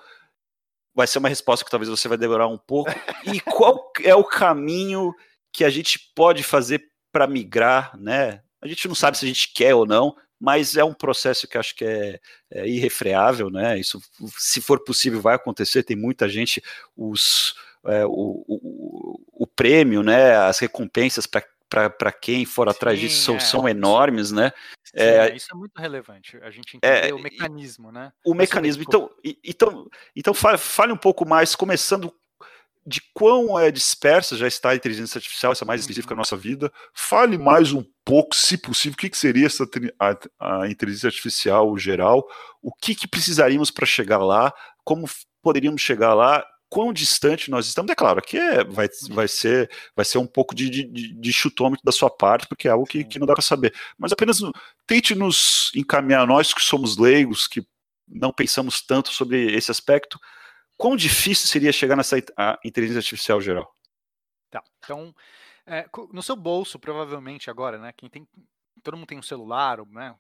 [0.94, 2.92] Vai ser uma resposta que talvez você vai demorar um pouco.
[3.26, 5.14] E qual é o caminho
[5.52, 8.42] que a gente pode fazer para migrar, né?
[8.62, 11.58] A gente não sabe se a gente quer ou não, mas é um processo que
[11.58, 12.20] acho que é,
[12.52, 13.80] é irrefreável, né?
[13.80, 14.02] Isso,
[14.38, 15.84] se for possível, vai acontecer.
[15.84, 16.62] Tem muita gente,
[16.96, 17.56] os,
[17.86, 20.36] é, o, o, o, prêmio, né?
[20.36, 24.52] As recompensas para quem for atrás Sim, disso são, é, são enormes, né?
[24.84, 28.12] Sim, é, isso é muito relevante, a gente é, entender o mecanismo, né?
[28.26, 28.84] O mecanismo.
[28.84, 29.10] Então,
[29.44, 32.14] então, então fale, fale um pouco mais, começando
[32.88, 36.18] de quão é dispersa já está a inteligência artificial, essa mais específica uhum.
[36.18, 36.72] na nossa vida.
[36.94, 39.68] Fale mais um pouco, se possível, o que, que seria essa
[40.00, 42.28] a, a, inteligência artificial geral,
[42.62, 45.10] o que, que precisaríamos para chegar lá, como
[45.42, 47.92] poderíamos chegar lá quão distante nós estamos.
[47.92, 51.84] É claro, aqui é, vai, vai, ser, vai ser um pouco de, de, de chutômetro
[51.84, 53.74] da sua parte, porque é algo que, que não dá para saber.
[53.98, 54.40] Mas apenas
[54.86, 57.66] tente nos encaminhar, nós que somos leigos, que
[58.08, 60.20] não pensamos tanto sobre esse aspecto,
[60.78, 62.18] quão difícil seria chegar nessa
[62.64, 63.74] inteligência artificial geral?
[64.50, 65.14] Tá, então,
[65.66, 68.28] é, no seu bolso, provavelmente agora, né, quem tem,
[68.84, 70.16] todo mundo tem um celular, né,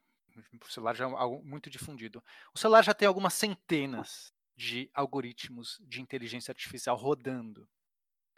[0.61, 2.21] o celular já é algo muito difundido.
[2.53, 7.67] O celular já tem algumas centenas de algoritmos de inteligência artificial rodando.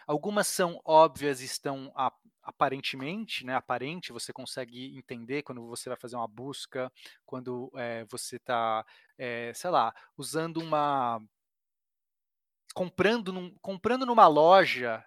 [0.06, 1.92] Algumas são óbvias e estão
[2.42, 6.90] aparentemente, né, aparente, você consegue entender quando você vai fazer uma busca,
[7.26, 8.86] quando é, você está,
[9.18, 11.22] é, sei lá, usando uma
[12.74, 15.04] comprando, num, comprando numa loja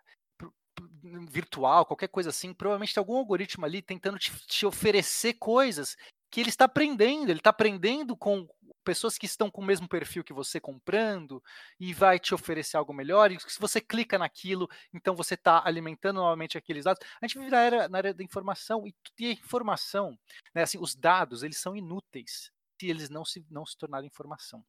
[1.30, 5.96] virtual, qualquer coisa assim, provavelmente tem algum algoritmo ali tentando te, te oferecer coisas
[6.30, 8.46] que ele está aprendendo, ele está aprendendo com
[8.90, 11.40] pessoas que estão com o mesmo perfil que você comprando
[11.78, 13.30] e vai te oferecer algo melhor.
[13.30, 17.00] E se você clica naquilo, então você está alimentando novamente aqueles dados.
[17.22, 20.18] A gente vive na era, na era da informação e, e a informação,
[20.52, 24.64] né, assim, os dados, eles são inúteis se eles não se, não se tornarem informação.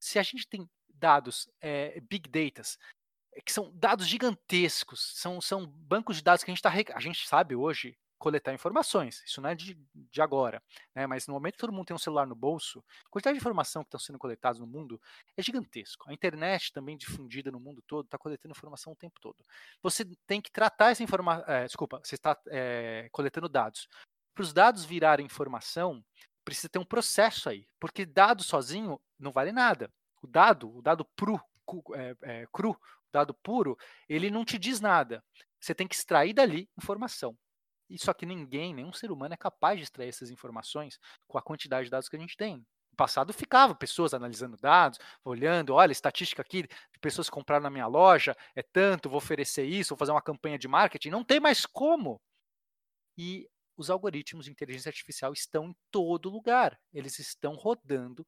[0.00, 2.62] Se a gente tem dados, é, big data,
[3.44, 6.96] que são dados gigantescos, são, são bancos de dados que a gente está.
[6.96, 10.62] A gente sabe hoje coletar informações, isso não é de, de agora,
[10.94, 11.08] né?
[11.08, 13.82] mas no momento que todo mundo tem um celular no bolso, a quantidade de informação
[13.82, 15.00] que estão sendo coletadas no mundo
[15.36, 16.08] é gigantesco.
[16.08, 19.44] A internet também difundida no mundo todo está coletando informação o tempo todo.
[19.82, 23.88] Você tem que tratar essa informação, é, desculpa, você está é, coletando dados.
[24.32, 26.00] Para os dados virarem informação,
[26.44, 29.92] precisa ter um processo aí, porque dado sozinho não vale nada.
[30.22, 31.40] O dado, o dado cru,
[31.96, 32.78] é, é, cru
[33.12, 33.76] dado puro,
[34.08, 35.24] ele não te diz nada.
[35.60, 37.36] Você tem que extrair dali informação.
[37.88, 41.42] E só que ninguém, nenhum ser humano é capaz de extrair essas informações com a
[41.42, 42.56] quantidade de dados que a gente tem.
[42.56, 46.68] No passado ficava pessoas analisando dados, olhando, olha, estatística aqui
[47.00, 50.58] pessoas que compraram na minha loja é tanto, vou oferecer isso, vou fazer uma campanha
[50.58, 51.10] de marketing.
[51.10, 52.20] Não tem mais como.
[53.16, 56.78] E os algoritmos de inteligência artificial estão em todo lugar.
[56.92, 58.26] Eles estão rodando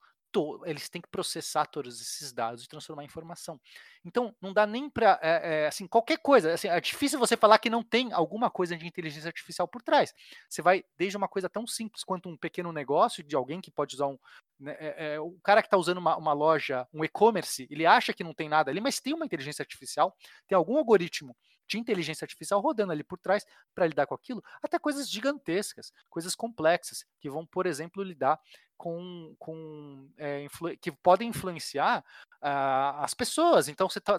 [0.64, 3.60] eles têm que processar todos esses dados e transformar em informação.
[4.04, 6.52] Então, não dá nem para, é, é, assim, qualquer coisa.
[6.52, 10.14] Assim, é difícil você falar que não tem alguma coisa de inteligência artificial por trás.
[10.48, 13.94] Você vai desde uma coisa tão simples quanto um pequeno negócio de alguém que pode
[13.94, 14.18] usar um.
[14.58, 18.12] Né, é, é o cara que está usando uma, uma loja, um e-commerce, ele acha
[18.12, 20.16] que não tem nada ali, mas tem uma inteligência artificial,
[20.46, 21.36] tem algum algoritmo
[21.66, 23.44] de inteligência artificial rodando ali por trás
[23.74, 28.38] para lidar com aquilo, até coisas gigantescas, coisas complexas, que vão, por exemplo, lidar
[28.76, 30.46] com, com é,
[30.80, 32.04] que podem influenciar
[32.42, 33.68] uh, as pessoas.
[33.68, 34.18] Então, você, tá,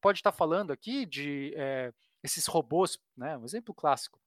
[0.00, 1.92] pode estar tá falando aqui de é,
[2.22, 4.20] esses robôs, né, um exemplo clássico,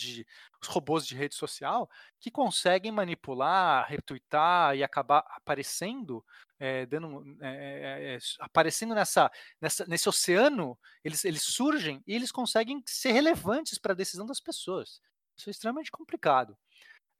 [0.00, 0.26] de
[0.60, 1.88] os robôs de rede social
[2.18, 6.24] que conseguem manipular, retweetar e acabar aparecendo,
[6.58, 9.30] é, dando, é, é, aparecendo nessa,
[9.60, 14.40] nessa, nesse oceano, eles, eles surgem e eles conseguem ser relevantes para a decisão das
[14.40, 15.00] pessoas.
[15.36, 16.56] Isso é extremamente complicado.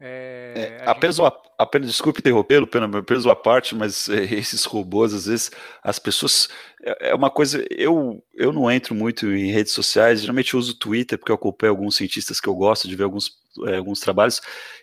[0.02, 1.24] É, é, apenas, gente...
[1.24, 2.66] uma, apenas, desculpe interrompê-lo,
[2.98, 5.50] apenas uma parte, mas é, esses robôs, às vezes,
[5.82, 6.48] as pessoas.
[6.82, 7.64] É, é uma coisa.
[7.70, 11.72] Eu, eu não entro muito em redes sociais, geralmente eu uso Twitter, porque eu acompanho
[11.72, 14.40] alguns cientistas que eu gosto de ver alguns é, alguns trabalhos,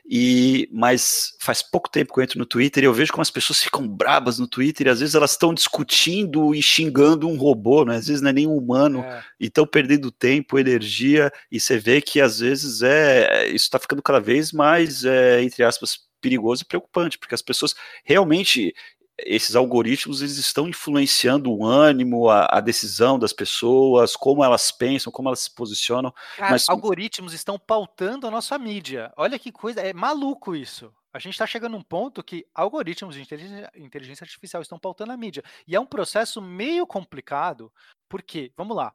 [0.09, 3.31] e mas faz pouco tempo que eu entro no Twitter e eu vejo como as
[3.31, 7.85] pessoas ficam brabas no Twitter e às vezes elas estão discutindo e xingando um robô,
[7.85, 7.95] né?
[7.95, 9.23] às vezes não é nem um humano, é.
[9.39, 14.01] e estão perdendo tempo, energia, e você vê que às vezes é isso está ficando
[14.01, 18.73] cada vez mais, é, entre aspas, perigoso e preocupante, porque as pessoas realmente
[19.19, 25.11] esses algoritmos eles estão influenciando o ânimo, a, a, decisão das pessoas, como elas pensam,
[25.11, 26.13] como elas se posicionam.
[26.35, 26.69] Cara, mas...
[26.69, 29.11] algoritmos estão pautando a nossa mídia.
[29.17, 30.93] Olha que coisa, é maluco isso.
[31.11, 35.17] A gente está chegando num ponto que algoritmos de inteligência, inteligência artificial estão pautando a
[35.17, 35.43] mídia.
[35.65, 37.73] E é um processo meio complicado,
[38.07, 38.93] porque, vamos lá,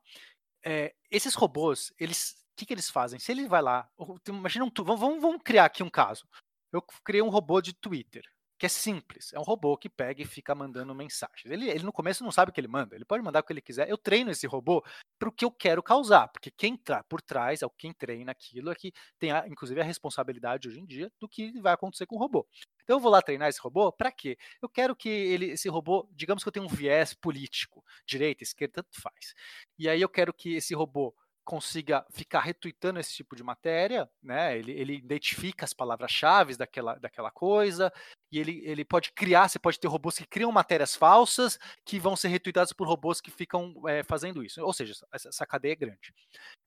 [0.65, 3.19] é, esses robôs, eles, o que, que eles fazem?
[3.19, 3.89] Se ele vai lá,
[4.29, 6.25] imagina um, vamos, vamos criar aqui um caso.
[6.73, 8.25] Eu criei um robô de Twitter
[8.63, 9.33] que é simples.
[9.33, 11.47] É um robô que pega e fica mandando mensagens.
[11.47, 13.53] Ele, ele no começo não sabe o que ele manda, ele pode mandar o que
[13.53, 13.91] ele quiser.
[13.91, 14.85] Eu treino esse robô
[15.19, 18.31] para o que eu quero causar, porque quem está por trás, é o quem treina
[18.31, 22.07] aquilo, é que tem, a, inclusive, a responsabilidade hoje em dia do que vai acontecer
[22.07, 22.47] com o robô.
[22.85, 24.39] Então eu vou lá treinar esse robô para quê?
[24.63, 28.75] Eu quero que ele, esse robô, digamos que eu tenho um viés político, direita, esquerda,
[28.75, 29.35] tanto faz.
[29.77, 31.13] E aí eu quero que esse robô
[31.45, 34.57] consiga ficar retweetando esse tipo de matéria, né?
[34.59, 37.93] Ele, ele identifica as palavras-chave daquela, daquela coisa,
[38.31, 42.17] e ele, ele pode criar, você pode ter robôs que criam matérias falsas que vão
[42.17, 44.63] ser retweetados por robôs que ficam é, fazendo isso.
[44.63, 46.15] Ou seja, essa, essa cadeia é grande.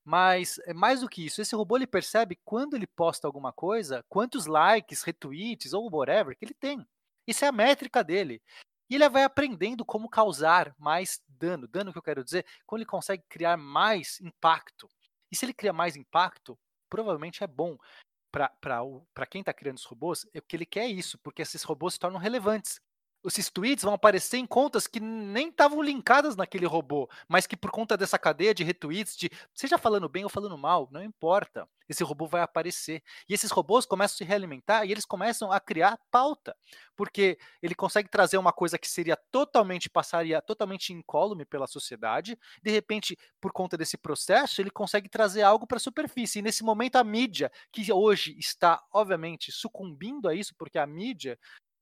[0.04, 4.04] Mas é mais do que isso, esse robô ele percebe quando ele posta alguma coisa,
[4.08, 6.86] quantos likes, retweets ou whatever que ele tem.
[7.26, 8.40] Isso é a métrica dele.
[8.88, 11.66] E ele vai aprendendo como causar mais dano.
[11.66, 14.88] Dano que eu quero dizer, quando ele consegue criar mais impacto.
[15.30, 16.58] E se ele cria mais impacto,
[16.88, 17.76] provavelmente é bom
[18.30, 22.00] para quem está criando os robôs, é que ele quer isso, porque esses robôs se
[22.00, 22.80] tornam relevantes.
[23.24, 27.70] Esses tweets vão aparecer em contas que nem estavam linkadas naquele robô, mas que por
[27.72, 31.68] conta dessa cadeia de retweets, de seja falando bem ou falando mal, não importa.
[31.88, 33.02] esse robô vai aparecer.
[33.28, 36.56] E esses robôs começam a se realimentar e eles começam a criar pauta,
[36.96, 42.70] porque ele consegue trazer uma coisa que seria totalmente, passaria totalmente incólume pela sociedade, de
[42.70, 46.38] repente, por conta desse processo, ele consegue trazer algo para a superfície.
[46.38, 51.38] E nesse momento, a mídia, que hoje está, obviamente, sucumbindo a isso, porque a mídia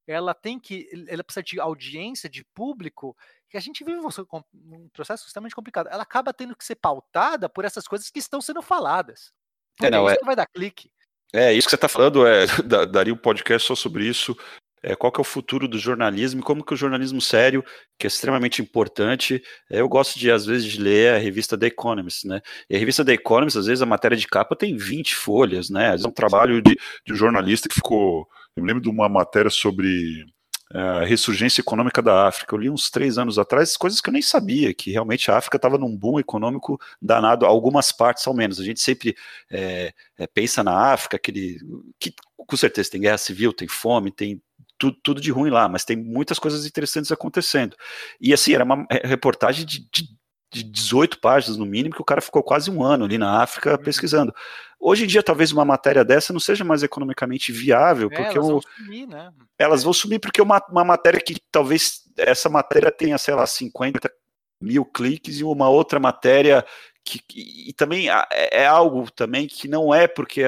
[0.07, 3.17] ela tem que, ela precisa de audiência, de público,
[3.49, 5.89] que a gente vive um processo extremamente complicado.
[5.91, 9.33] Ela acaba tendo que ser pautada por essas coisas que estão sendo faladas.
[9.77, 10.19] Porque é, não, isso é...
[10.19, 10.91] que vai dar clique.
[11.33, 12.47] É, isso que você está falando, é,
[12.91, 14.37] daria um podcast só sobre isso.
[14.87, 17.65] É, qual que é o futuro do jornalismo e como que o jornalismo sério,
[17.99, 21.69] que é extremamente importante, é, eu gosto de, às vezes, de ler a revista The
[21.69, 22.43] Economist, né?
[22.69, 25.87] E a revista The Economist, às vezes, a matéria de capa tem 20 folhas, né?
[25.87, 26.77] Às vezes é um trabalho de,
[27.07, 30.25] de um jornalista que ficou eu me lembro de uma matéria sobre
[30.73, 32.55] é, a ressurgência econômica da África.
[32.55, 35.57] Eu li uns três anos atrás coisas que eu nem sabia, que realmente a África
[35.57, 38.61] estava num boom econômico danado, algumas partes ao menos.
[38.61, 39.17] A gente sempre
[39.51, 41.59] é, é, pensa na África, aquele,
[41.99, 44.41] que com certeza tem guerra civil, tem fome, tem
[44.79, 47.77] tudo, tudo, de ruim lá, mas tem muitas coisas interessantes acontecendo.
[48.21, 50.09] E assim, era uma reportagem de, de
[50.55, 53.73] de 18 páginas no mínimo, que o cara ficou quase um ano ali na África
[53.73, 53.79] uhum.
[53.79, 54.33] pesquisando.
[54.87, 58.51] Hoje em dia, talvez uma matéria dessa não seja mais economicamente viável, é, porque elas
[58.51, 59.33] vão sumir, né?
[59.59, 64.13] Elas vão sumir porque uma, uma matéria que talvez essa matéria tenha, sei lá, 50
[64.61, 66.63] mil cliques e uma outra matéria
[67.03, 70.43] que, e também é, é algo também que não é porque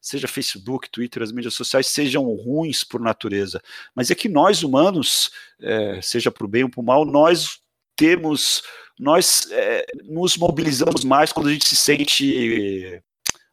[0.00, 3.60] seja Facebook, Twitter, as mídias sociais sejam ruins por natureza,
[3.94, 5.30] mas é que nós humanos,
[5.60, 7.58] é, seja para o bem ou para o mal, nós
[7.94, 8.62] temos
[8.98, 13.02] nós é, nos mobilizamos mais quando a gente se sente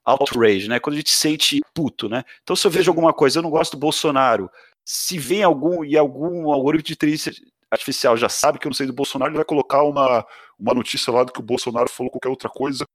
[0.06, 0.80] outrage, né?
[0.80, 2.24] Quando a gente se sente puto, né?
[2.44, 4.50] Então, se eu vejo alguma coisa, eu não gosto do Bolsonaro,
[4.86, 7.34] se vem algum e algum algoritmo de inteligência
[7.70, 10.26] artificial já sabe que eu não sei do Bolsonaro, ele vai colocar uma,
[10.60, 12.86] uma notícia lá do que o Bolsonaro falou qualquer outra coisa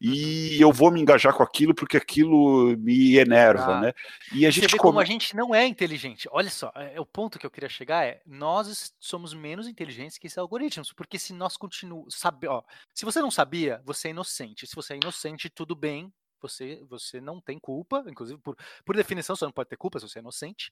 [0.00, 3.92] e eu vou me engajar com aquilo porque aquilo me enerva, ah, né?
[4.32, 4.90] E a gente vê come...
[4.90, 6.28] como a gente não é inteligente.
[6.30, 10.18] Olha só, é, é, o ponto que eu queria chegar é nós somos menos inteligentes
[10.18, 14.10] que esses algoritmos, porque se nós continuamos, sabe, ó, se você não sabia, você é
[14.10, 14.66] inocente.
[14.66, 16.12] Se você é inocente, tudo bem.
[16.44, 20.06] Você, você não tem culpa, inclusive por, por definição você não pode ter culpa se
[20.06, 20.70] você é inocente.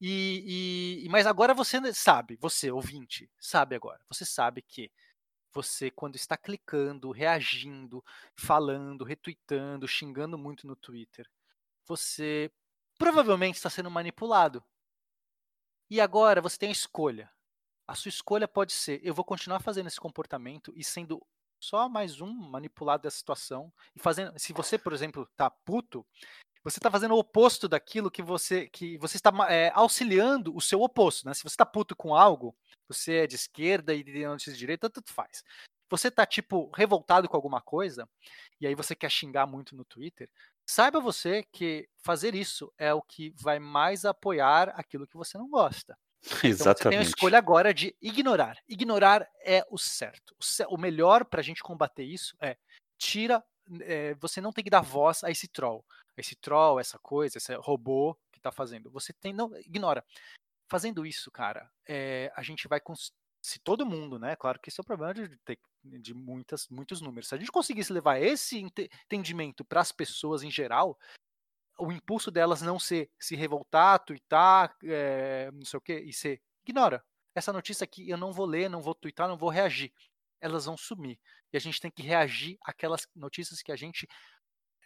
[0.00, 4.90] E, e mas agora você sabe, você ouvinte sabe agora, você sabe que
[5.52, 8.02] você, quando está clicando, reagindo,
[8.34, 11.28] falando, retweetando, xingando muito no Twitter,
[11.86, 12.50] você
[12.98, 14.64] provavelmente está sendo manipulado.
[15.90, 17.30] E agora você tem a escolha.
[17.86, 21.24] A sua escolha pode ser: eu vou continuar fazendo esse comportamento e sendo
[21.62, 24.36] só mais um manipulado dessa situação e fazendo.
[24.36, 26.04] Se você, por exemplo, tá puto,
[26.64, 30.82] você está fazendo o oposto daquilo que você que você está é, auxiliando o seu
[30.82, 31.34] oposto, né?
[31.34, 32.54] Se você está puto com algo,
[32.88, 35.44] você é de esquerda e de de direita, tanto faz.
[35.88, 38.08] Você tá tipo revoltado com alguma coisa
[38.60, 40.28] e aí você quer xingar muito no Twitter,
[40.66, 45.48] saiba você que fazer isso é o que vai mais apoiar aquilo que você não
[45.48, 45.96] gosta.
[46.44, 46.50] Exatamente.
[46.52, 48.56] Então você tem a escolha agora de ignorar.
[48.68, 50.34] Ignorar é o certo.
[50.68, 52.56] O melhor para a gente combater isso é
[52.98, 53.42] tira.
[53.80, 55.84] É, você não tem que dar voz a esse troll
[56.16, 58.90] esse troll, essa coisa, esse robô que está fazendo.
[58.90, 60.04] Você tem, não, ignora.
[60.70, 62.80] Fazendo isso, cara, é, a gente vai
[63.42, 64.36] se todo mundo, né?
[64.36, 67.28] Claro que esse é o problema de, ter, de muitas, muitos números.
[67.28, 70.98] Se a gente conseguisse levar esse entendimento para as pessoas em geral,
[71.82, 76.40] o impulso delas não ser se revoltar, twittar, é, não sei o que, e ser
[76.66, 77.04] ignora.
[77.34, 79.92] Essa notícia aqui eu não vou ler, não vou twittar, não vou reagir.
[80.40, 81.18] Elas vão sumir.
[81.52, 84.06] E a gente tem que reagir àquelas notícias que a gente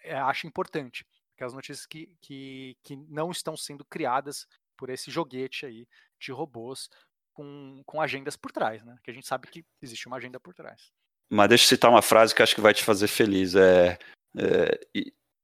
[0.02, 1.04] é, acha importante
[1.36, 5.86] aquelas notícias que, que, que não estão sendo criadas por esse joguete aí
[6.18, 6.88] de robôs
[7.34, 8.96] com, com agendas por trás, né?
[9.04, 10.90] Que a gente sabe que existe uma agenda por trás.
[11.30, 13.54] Mas deixa eu citar uma frase que acho que vai te fazer feliz.
[13.54, 13.98] É,
[14.38, 14.80] é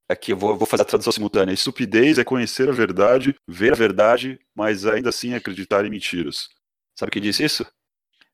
[0.09, 1.53] aqui eu vou, vou, fazer a tradução simultânea.
[1.53, 6.49] Estupidez é conhecer a verdade, ver a verdade, mas ainda assim acreditar em mentiras.
[6.97, 7.65] Sabe quem disse isso?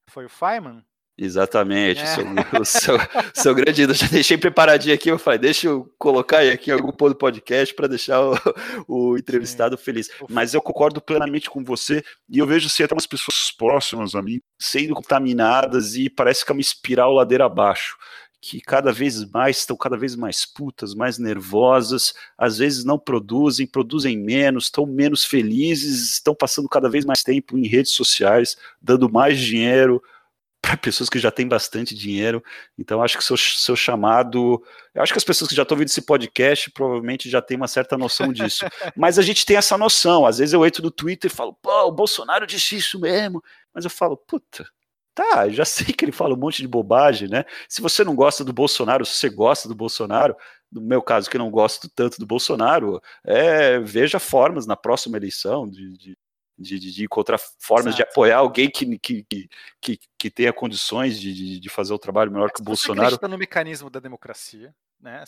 [0.09, 0.84] Foi o Feynman?
[1.22, 2.05] Exatamente, é.
[2.05, 2.26] seu,
[2.63, 2.97] seu,
[3.34, 3.97] seu grande ídolo.
[3.97, 7.88] Já deixei preparadinho aqui, eu falei, deixa eu colocar aqui algum ponto do podcast para
[7.88, 8.36] deixar o,
[8.88, 9.84] o entrevistado Sim.
[9.84, 10.09] feliz.
[10.30, 14.22] Mas eu concordo plenamente com você e eu vejo assim, até umas pessoas próximas a
[14.22, 17.97] mim sendo contaminadas e parece que é uma espiral ladeira abaixo.
[18.41, 23.67] Que cada vez mais estão cada vez mais putas, mais nervosas, às vezes não produzem,
[23.67, 29.11] produzem menos, estão menos felizes, estão passando cada vez mais tempo em redes sociais, dando
[29.11, 30.01] mais dinheiro,
[30.61, 32.43] para pessoas que já têm bastante dinheiro.
[32.77, 34.61] Então, acho que seu, seu chamado.
[34.93, 37.67] Eu acho que as pessoas que já estão ouvindo esse podcast provavelmente já têm uma
[37.67, 38.65] certa noção disso.
[38.95, 40.25] Mas a gente tem essa noção.
[40.25, 43.41] Às vezes eu entro no Twitter e falo, pô, o Bolsonaro disse isso mesmo.
[43.73, 44.67] Mas eu falo, puta,
[45.14, 47.45] tá, já sei que ele fala um monte de bobagem, né?
[47.68, 50.36] Se você não gosta do Bolsonaro, se você gosta do Bolsonaro,
[50.72, 55.68] no meu caso, que não gosto tanto do Bolsonaro, é, veja formas na próxima eleição
[55.68, 56.18] de, de,
[56.57, 57.97] de, de encontrar formas Exato.
[57.97, 59.26] de apoiar alguém que, que,
[59.82, 63.18] que, que, tenha condições de, de fazer o trabalho melhor que o Bolsonaro.
[63.18, 65.24] Você no mecanismo da democracia, né?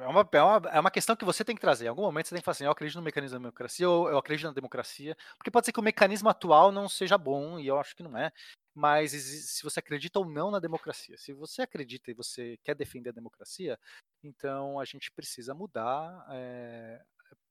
[0.00, 1.86] É uma, é, uma, é uma questão que você tem que trazer.
[1.86, 4.08] Em algum momento você tem que falar assim: eu acredito no mecanismo da democracia ou
[4.08, 7.66] eu acredito na democracia, porque pode ser que o mecanismo atual não seja bom, e
[7.66, 8.32] eu acho que não é
[8.76, 11.16] mas se você acredita ou não na democracia.
[11.16, 13.80] Se você acredita e você quer defender a democracia,
[14.22, 17.02] então a gente precisa mudar, é,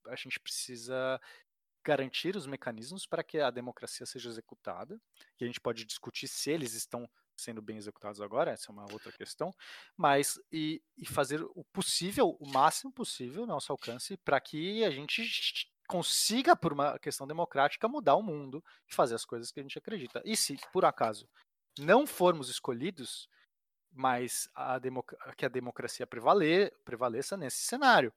[0.06, 1.20] a gente precisa
[1.84, 5.00] garantir os mecanismos para que a democracia seja executada,
[5.36, 8.90] que a gente pode discutir se eles estão sendo bem executados agora, essa é uma
[8.92, 9.52] outra questão,
[9.96, 15.68] mas e, e fazer o possível, o máximo possível nosso alcance para que a gente
[15.86, 19.78] consiga, por uma questão democrática, mudar o mundo e fazer as coisas que a gente
[19.78, 20.20] acredita.
[20.24, 21.28] E se, por acaso,
[21.78, 23.28] não formos escolhidos,
[23.92, 24.78] mas a
[25.36, 28.12] que a democracia prevale prevaleça nesse cenário.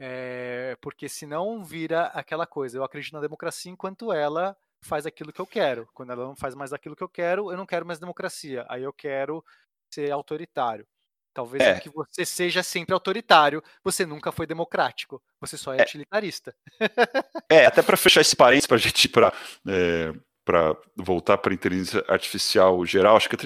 [0.00, 5.40] É, porque senão vira aquela coisa, eu acredito na democracia enquanto ela faz aquilo que
[5.40, 5.88] eu quero.
[5.92, 8.64] Quando ela não faz mais aquilo que eu quero, eu não quero mais democracia.
[8.68, 9.44] Aí eu quero
[9.92, 10.86] ser autoritário.
[11.38, 11.78] Talvez é.
[11.78, 15.82] que você seja sempre autoritário, você nunca foi democrático, você só é, é.
[15.84, 16.52] utilitarista.
[17.48, 19.32] é, até para fechar esse parênteses, para a gente ir para
[19.68, 20.12] é,
[20.44, 23.36] para voltar para a inteligência artificial geral, acho que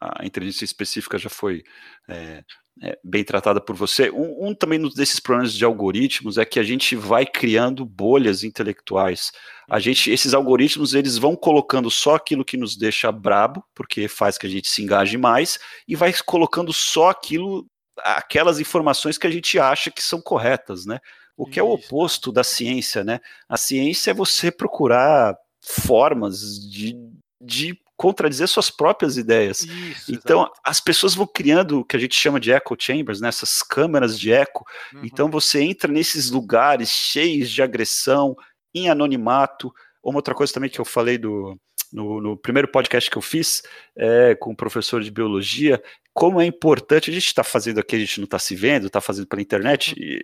[0.00, 1.62] a, inteligência específica já foi
[2.08, 2.42] é,
[2.82, 4.10] é, bem tratada por você.
[4.10, 9.32] Um, um, também desses problemas de algoritmos é que a gente vai criando bolhas intelectuais.
[9.68, 14.36] A gente, esses algoritmos, eles vão colocando só aquilo que nos deixa brabo, porque faz
[14.36, 15.58] que a gente se engaje mais,
[15.88, 17.66] e vai colocando só aquilo,
[17.98, 21.00] aquelas informações que a gente acha que são corretas, né?
[21.36, 23.20] O que é o oposto da ciência, né?
[23.48, 26.94] A ciência é você procurar formas de,
[27.42, 29.60] de contradizer suas próprias ideias.
[29.62, 30.60] Isso, então, exatamente.
[30.64, 34.18] as pessoas vão criando o que a gente chama de echo chambers, né, essas câmeras
[34.18, 34.64] de eco.
[34.92, 35.00] Uhum.
[35.04, 38.36] Então, você entra nesses lugares cheios de agressão,
[38.74, 39.72] em anonimato.
[40.02, 41.58] Uma outra coisa também que eu falei do,
[41.92, 43.62] no, no, primeiro podcast que eu fiz
[43.96, 45.82] é, com o professor de biologia,
[46.16, 49.02] como é importante, a gente está fazendo aqui, a gente não está se vendo, está
[49.02, 50.02] fazendo pela internet, uhum.
[50.02, 50.22] e,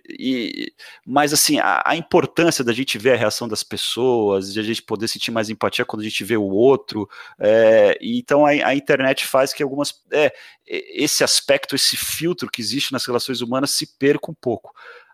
[0.65, 0.73] e,
[1.05, 4.81] mas assim, a, a, importância da gente ver a reação das pessoas, de a gente
[4.81, 9.27] poder sentir mais empatia quando a gente vê o outro, é, então a, a, internet
[9.27, 10.33] faz que algumas, é,
[10.65, 14.73] esse aspecto, esse filtro que existe nas relações humanas se perca um pouco.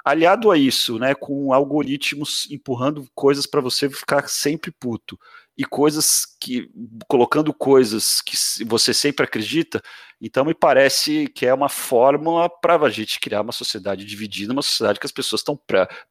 [0.10, 5.20] Aliado a isso, né, com algoritmos empurrando coisas para você ficar sempre puto
[5.56, 6.72] e coisas que
[7.08, 8.36] colocando coisas que
[8.66, 9.82] você sempre acredita,
[10.22, 14.62] então me parece que é uma fórmula para a gente criar uma sociedade dividida, uma
[14.62, 15.60] sociedade que as pessoas estão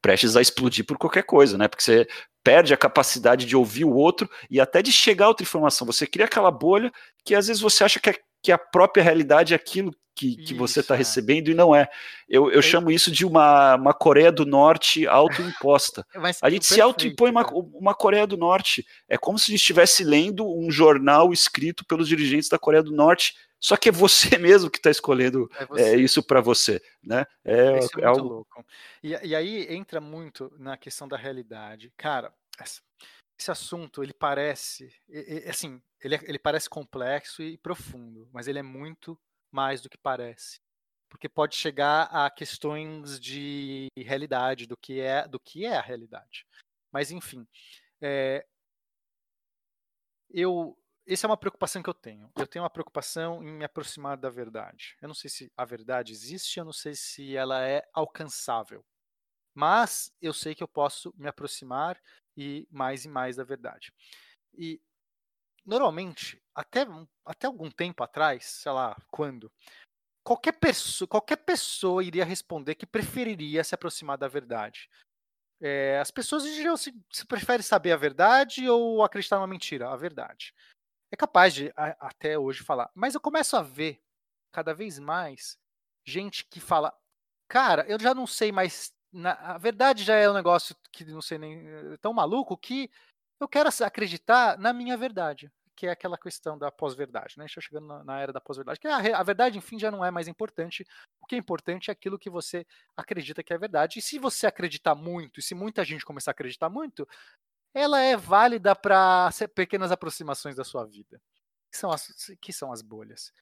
[0.01, 1.67] prestes a explodir por qualquer coisa, né?
[1.67, 2.07] Porque você
[2.45, 5.87] perde a capacidade de ouvir o outro e até de chegar a outra informação.
[5.87, 6.93] Você cria aquela bolha
[7.25, 10.55] que às vezes você acha que, é, que a própria realidade é aquilo que, que
[10.55, 10.99] você está é.
[10.99, 11.89] recebendo e não é.
[12.29, 16.05] Eu, eu chamo isso de uma, uma Coreia do Norte autoimposta.
[16.43, 18.85] a gente se autoimpõe uma, uma Coreia do Norte.
[19.09, 22.93] É como se a gente estivesse lendo um jornal escrito pelos dirigentes da Coreia do
[22.93, 26.83] Norte, só que é você mesmo que está escolhendo é, é isso para você.
[27.01, 27.25] Né?
[27.45, 28.29] É, isso é, é algo...
[28.29, 28.65] louco.
[29.03, 31.93] E, e aí entra muito na questão da realidade.
[31.97, 32.33] Cara,
[33.39, 34.93] esse assunto ele parece
[35.49, 39.19] assim ele, ele parece complexo e profundo mas ele é muito
[39.51, 40.61] mais do que parece.
[41.09, 46.47] Porque pode chegar a questões de realidade, do que é, do que é a realidade.
[46.93, 47.47] Mas, enfim,
[48.01, 48.47] é,
[50.31, 50.77] eu,
[51.07, 52.31] essa é uma preocupação que eu tenho.
[52.37, 54.97] Eu tenho uma preocupação em me aproximar da verdade.
[55.01, 58.85] Eu não sei se a verdade existe, eu não sei se ela é alcançável.
[59.55, 62.01] Mas eu sei que eu posso me aproximar
[62.39, 63.93] e mais e mais da verdade.
[64.57, 64.81] E
[65.67, 66.87] normalmente, até,
[67.27, 69.51] até algum tempo atrás, sei lá quando,
[70.23, 74.89] qualquer pessoa, qualquer pessoa iria responder que preferiria se aproximar da verdade.
[75.61, 79.91] É, as pessoas diriam se, se prefere saber a verdade ou acreditar numa mentira.
[79.91, 80.55] A verdade.
[81.11, 82.89] É capaz de a, até hoje falar.
[82.95, 84.01] Mas eu começo a ver
[84.53, 85.59] cada vez mais
[86.07, 86.97] gente que fala:
[87.49, 88.95] Cara, eu já não sei mais.
[89.13, 91.67] Na, a verdade já é um negócio que não sei nem.
[91.93, 92.91] É tão maluco que
[93.41, 97.47] eu quero acreditar na minha verdade que é aquela questão da pós-verdade, né?
[97.47, 100.11] Está chegando na, na, era da pós-verdade, que a, a, verdade, enfim, já não é
[100.11, 100.85] mais importante.
[101.21, 104.01] O que é importante é aquilo que você acredita que é verdade.
[104.01, 107.07] E se você acreditar muito, e se muita gente começar a acreditar muito,
[107.73, 111.23] ela é válida para pequenas aproximações da sua vida,
[111.71, 112.09] que são, as,
[112.41, 113.33] que são as bolhas.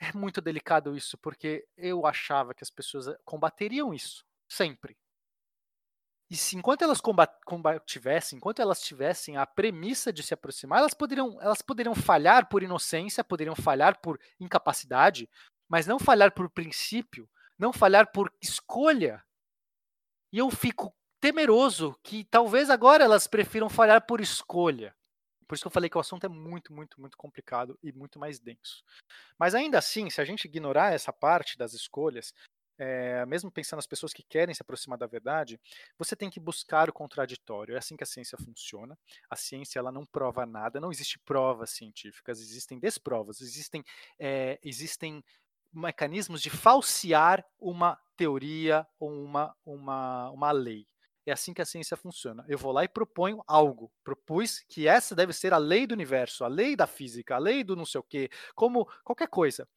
[0.00, 4.96] É muito delicado isso, porque eu achava que as pessoas eh, combateriam isso, sempre.
[6.28, 7.00] E se enquanto elas
[7.44, 12.64] combativessem, enquanto elas tivessem a premissa de se aproximar, elas poderiam, elas poderiam falhar por
[12.64, 15.30] inocência, poderiam falhar por incapacidade,
[15.68, 19.24] mas não falhar por princípio, não falhar por escolha.
[20.32, 24.94] E eu fico temeroso que talvez agora elas prefiram falhar por escolha.
[25.46, 28.18] Por isso que eu falei que o assunto é muito, muito, muito complicado e muito
[28.18, 28.82] mais denso.
[29.38, 32.34] Mas ainda assim, se a gente ignorar essa parte das escolhas,
[32.78, 35.60] é, mesmo pensando nas pessoas que querem se aproximar da verdade,
[35.98, 37.74] você tem que buscar o contraditório.
[37.74, 38.98] É assim que a ciência funciona.
[39.30, 43.84] A ciência ela não prova nada, não existe provas científicas, existem desprovas, existem,
[44.18, 45.24] é, existem
[45.72, 50.86] mecanismos de falsear uma teoria ou uma, uma, uma lei.
[51.24, 52.44] É assim que a ciência funciona.
[52.48, 53.90] Eu vou lá e proponho algo.
[54.04, 57.64] Propus que essa deve ser a lei do universo, a lei da física, a lei
[57.64, 59.68] do não sei o quê, como qualquer coisa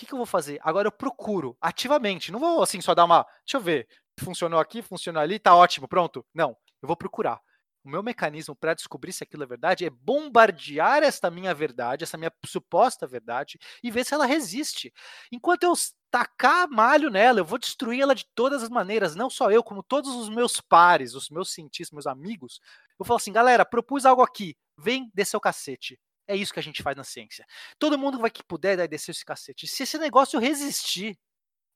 [0.00, 0.58] que, que eu vou fazer?
[0.62, 2.32] Agora eu procuro ativamente.
[2.32, 3.26] Não vou assim só dar uma.
[3.44, 3.86] Deixa eu ver.
[4.18, 6.24] Funcionou aqui, funcionou ali, tá ótimo, pronto.
[6.34, 7.40] Não, eu vou procurar.
[7.82, 12.18] O meu mecanismo para descobrir se aquilo é verdade é bombardear esta minha verdade, essa
[12.18, 14.92] minha suposta verdade, e ver se ela resiste.
[15.32, 15.72] Enquanto eu
[16.10, 19.82] tacar malho nela, eu vou destruir ela de todas as maneiras, não só eu, como
[19.82, 22.60] todos os meus pares, os meus cientistas, meus amigos.
[22.98, 25.98] Eu falo assim, galera, propus algo aqui, vem descer o cacete.
[26.30, 27.44] É isso que a gente faz na ciência.
[27.76, 29.66] Todo mundo vai que puder vai descer esse cacete.
[29.66, 31.18] Se esse negócio resistir,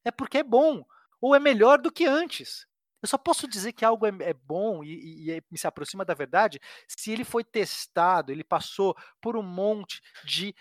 [0.04, 0.84] é porque é bom,
[1.20, 2.64] ou é melhor do que antes.
[3.02, 6.14] Eu só posso dizer que algo é, é bom e, e, e, se aproxima da
[6.14, 10.54] verdade se ele foi testado, ele passou por um monte de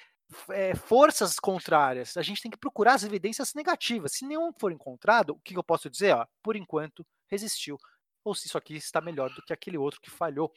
[0.50, 2.18] é, forças contrárias.
[2.18, 4.14] A gente tem que procurar as evidências negativas.
[4.14, 6.16] Se nenhum for encontrado, o que eu posso dizer?
[6.16, 7.78] Ó, por enquanto, resistiu.
[8.26, 10.52] Ou se isso aqui está melhor do que aquele outro que falhou.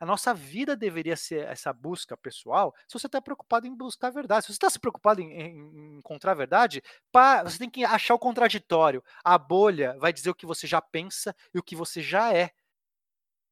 [0.00, 2.74] A nossa vida deveria ser essa busca pessoal.
[2.88, 5.98] Se você está preocupado em buscar a verdade, se você está se preocupado em, em,
[5.98, 6.82] encontrar a verdade,
[7.12, 9.04] pá, você tem que achar o contraditório.
[9.22, 12.50] A bolha vai dizer o que você já pensa e o que você já é.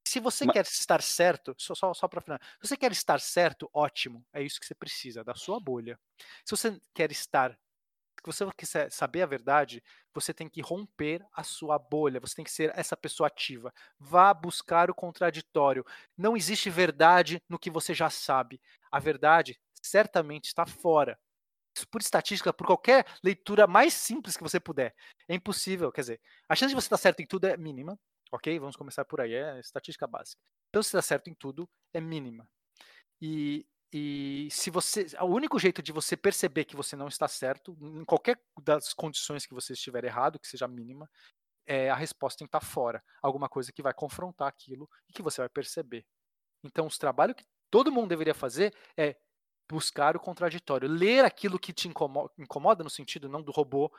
[0.06, 0.54] Se você Mas...
[0.54, 4.42] quer estar certo, só, só, só para final, se você quer estar certo, ótimo, é
[4.42, 6.00] isso que você precisa, da sua bolha.
[6.46, 7.58] Se você quer estar
[8.22, 9.82] que você quiser saber a verdade,
[10.14, 13.72] você tem que romper a sua bolha, você tem que ser essa pessoa ativa.
[13.98, 15.84] Vá buscar o contraditório.
[16.16, 18.60] Não existe verdade no que você já sabe.
[18.90, 21.18] A verdade certamente está fora.
[21.90, 24.94] Por estatística, por qualquer leitura mais simples que você puder.
[25.28, 27.96] É impossível, quer dizer, a chance de você estar certo em tudo é mínima,
[28.32, 28.58] ok?
[28.58, 30.40] Vamos começar por aí, é estatística básica.
[30.70, 32.48] Então, se está certo em tudo, é mínima.
[33.20, 35.06] E e se você.
[35.20, 39.46] O único jeito de você perceber que você não está certo, em qualquer das condições
[39.46, 41.08] que você estiver errado, que seja mínima,
[41.66, 43.02] é, a resposta tem que estar fora.
[43.22, 46.04] Alguma coisa que vai confrontar aquilo e que você vai perceber.
[46.64, 49.16] Então, os trabalhos que todo mundo deveria fazer é
[49.70, 53.92] buscar o contraditório, ler aquilo que te incomoda, incomoda no sentido não do robô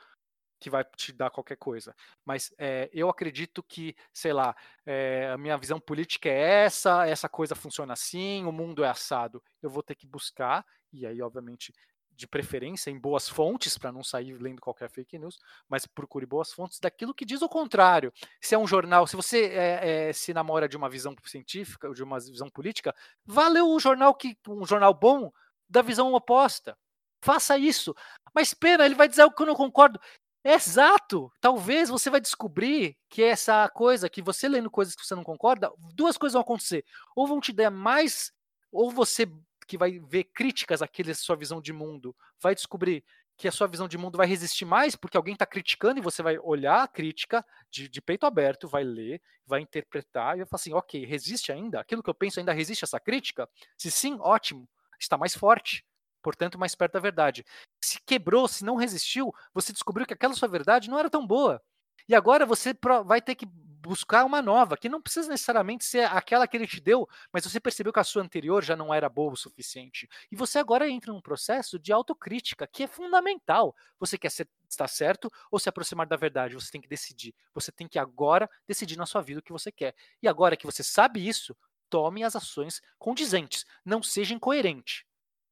[0.60, 1.96] que vai te dar qualquer coisa.
[2.24, 4.54] Mas é, eu acredito que, sei lá,
[4.84, 9.42] é, a minha visão política é essa, essa coisa funciona assim, o mundo é assado.
[9.62, 11.72] Eu vou ter que buscar, e aí, obviamente,
[12.10, 16.52] de preferência em boas fontes, para não sair lendo qualquer fake news, mas procure boas
[16.52, 18.12] fontes daquilo que diz o contrário.
[18.42, 22.20] Se é um jornal, se você é, se namora de uma visão científica, de uma
[22.20, 22.94] visão política,
[23.24, 25.32] vá ler o jornal que um jornal bom
[25.66, 26.76] da visão oposta.
[27.22, 27.94] Faça isso.
[28.34, 30.00] Mas pena, ele vai dizer algo que eu não concordo.
[30.42, 31.30] Exato!
[31.40, 35.70] Talvez você vai descobrir que essa coisa, que você lendo coisas que você não concorda,
[35.94, 36.84] duas coisas vão acontecer.
[37.14, 38.32] Ou vão te dar mais,
[38.72, 39.26] ou você
[39.66, 43.04] que vai ver críticas àquela sua visão de mundo, vai descobrir
[43.36, 46.22] que a sua visão de mundo vai resistir mais porque alguém está criticando e você
[46.22, 50.60] vai olhar a crítica de, de, peito aberto, vai ler, vai interpretar e vai falar
[50.60, 51.80] assim, ok, resiste ainda?
[51.80, 53.48] Aquilo que eu penso ainda resiste a essa crítica?
[53.78, 54.68] Se sim, ótimo,
[54.98, 55.84] está mais forte
[56.22, 57.44] portanto, mais perto da verdade.
[57.80, 61.62] Se quebrou, se não resistiu, você descobriu que aquela sua verdade não era tão boa.
[62.08, 63.46] E agora você vai ter que
[63.80, 67.58] buscar uma nova, que não precisa necessariamente ser aquela que ele te deu, mas você
[67.58, 70.08] percebeu que a sua anterior já não era boa o suficiente.
[70.30, 73.74] E você agora entra num processo de autocrítica, que é fundamental.
[73.98, 76.54] Você quer ser, estar certo ou se aproximar da verdade?
[76.54, 77.34] Você tem que decidir.
[77.54, 79.94] Você tem que agora decidir na sua vida o que você quer.
[80.22, 81.56] E agora que você sabe isso,
[81.88, 83.64] tome as ações condizentes.
[83.84, 85.06] Não seja incoerente.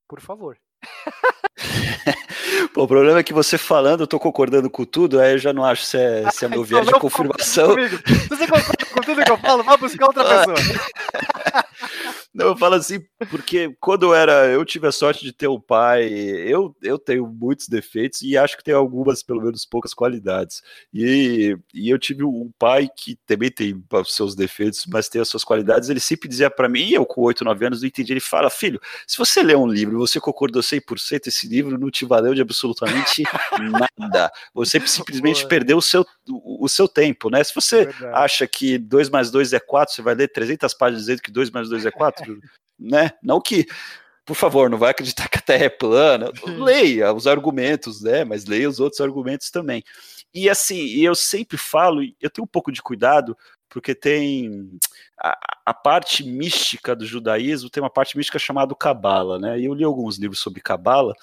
[0.08, 0.56] Por favor.
[2.72, 5.52] Pô, o problema é que você falando, eu tô concordando com tudo, aí eu já
[5.52, 7.74] não acho se é, se é meu viés de confirmação.
[7.74, 10.56] Se você concorda com tudo que eu falo, vá buscar outra pessoa.
[12.38, 15.60] Não, eu falo assim, porque quando eu era, eu tive a sorte de ter um
[15.60, 20.62] pai, eu, eu tenho muitos defeitos e acho que tem algumas, pelo menos poucas qualidades.
[20.94, 25.28] E, e eu tive um pai que também tem os seus defeitos, mas tem as
[25.28, 25.88] suas qualidades.
[25.88, 28.48] Ele sempre dizia para mim, e eu com 8, 9 anos não entendi, ele fala,
[28.48, 32.34] filho, se você lê um livro e você concordou 100%, esse livro não te valeu
[32.34, 33.24] de absolutamente
[33.98, 34.30] nada.
[34.54, 35.48] Você simplesmente Boa.
[35.48, 37.42] perdeu o seu, o, o, seu tempo, né?
[37.42, 38.16] Se você Verdade.
[38.16, 41.50] acha que 2 mais 2 é 4, você vai ler 300 páginas dizendo que 2
[41.50, 42.27] mais 2 é 4,
[42.78, 43.12] né?
[43.22, 43.66] Não que
[44.28, 46.30] por favor, não vai acreditar que a Terra é plana.
[46.46, 48.24] leia os argumentos, né?
[48.24, 49.82] Mas leia os outros argumentos também.
[50.34, 53.34] E assim, eu sempre falo, eu tenho um pouco de cuidado,
[53.70, 54.70] porque tem
[55.18, 59.58] a, a, parte mística do judaísmo, tem uma parte mística chamada Cabala, né?
[59.58, 61.14] E eu li alguns livros sobre Cabala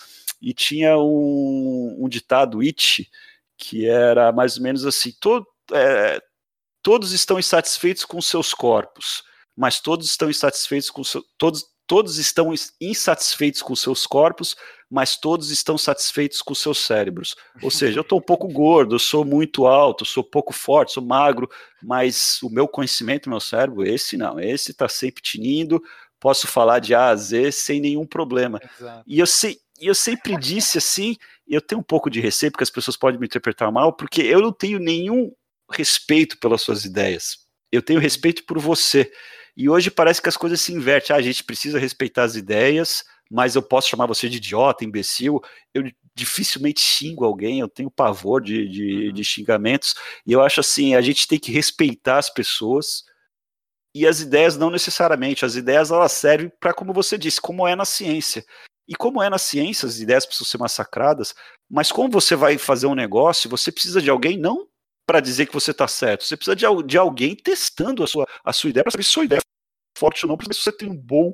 [0.42, 3.08] e tinha um, um ditado It
[3.58, 6.20] que era mais ou menos assim: to, é,
[6.82, 9.24] todos estão insatisfeitos com seus corpos,
[9.56, 14.56] mas todos estão insatisfeitos com seu, todos todos estão insatisfeitos com seus corpos,
[14.90, 17.36] mas todos estão satisfeitos com seus cérebros.
[17.62, 21.50] Ou seja, eu estou um pouco gordo, sou muito alto, sou pouco forte, sou magro,
[21.84, 25.82] mas o meu conhecimento, meu cérebro, esse não, esse está sempre tinindo,
[26.20, 28.60] posso falar de A a Z sem nenhum problema.
[28.80, 29.04] Exato.
[29.06, 32.70] E eu, sei, eu sempre disse assim, eu tenho um pouco de receio, porque as
[32.70, 35.32] pessoas podem me interpretar mal, porque eu não tenho nenhum
[35.72, 37.40] respeito pelas suas ideias.
[37.72, 39.12] Eu tenho respeito por você.
[39.56, 41.16] E hoje parece que as coisas se invertem.
[41.16, 45.42] Ah, a gente precisa respeitar as ideias, mas eu posso chamar você de idiota, imbecil.
[45.74, 45.84] Eu
[46.14, 49.14] dificilmente xingo alguém, eu tenho pavor de, de, uhum.
[49.14, 49.96] de xingamentos.
[50.26, 53.04] E eu acho assim: a gente tem que respeitar as pessoas.
[53.94, 57.78] E as ideias não necessariamente, as ideias elas servem para, como você disse, como é
[57.78, 58.44] na ciência.
[58.86, 61.34] E como é na ciência, as ideias precisam ser massacradas,
[61.70, 64.68] mas como você vai fazer um negócio, você precisa de alguém não
[65.06, 66.24] para dizer que você está certo.
[66.24, 69.26] Você precisa de, de, alguém testando a sua, a sua ideia para saber se sua
[69.26, 71.32] ideia é forte ou não, para saber se você tem um bom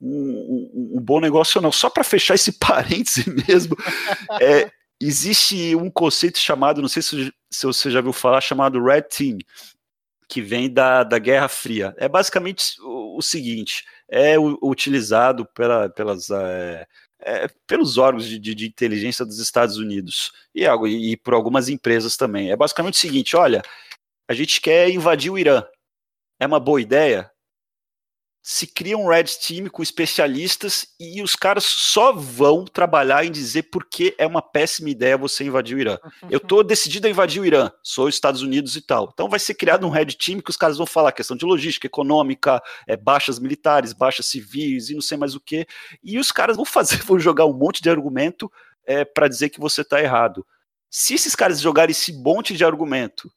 [0.00, 1.72] um, um, um bom negócio ou não.
[1.72, 3.76] Só para fechar esse parêntese mesmo,
[4.40, 4.70] é,
[5.00, 9.38] existe um conceito chamado, não sei se, se você já viu falar, chamado Red Team,
[10.28, 11.94] que vem da, da Guerra Fria.
[11.96, 16.86] É basicamente o, o seguinte: é utilizado pela, pelas é,
[17.24, 22.16] é, pelos órgãos de, de, de, inteligência dos Estados Unidos e, e por algumas empresas
[22.16, 22.50] também.
[22.50, 23.62] É basicamente o seguinte: olha,
[24.28, 25.64] a gente quer invadir o Irã.
[26.38, 27.30] É uma boa ideia?
[28.46, 33.62] Se cria um red team com especialistas e os caras só vão trabalhar em dizer
[33.62, 35.96] por que é uma péssima ideia você invadir o Irã.
[36.28, 39.08] Eu estou decidido a invadir o Irã, sou os Estados Unidos e tal.
[39.14, 41.86] Então vai ser criado um red team que os caras vão falar questão de logística,
[41.86, 45.66] econômica, é, baixas militares, baixas civis e não sei mais o que.
[46.02, 48.52] E os caras vão fazer, vão jogar um monte de argumento
[48.86, 50.46] é, para dizer que você está errado.
[50.90, 53.32] Se esses caras jogarem esse monte de argumento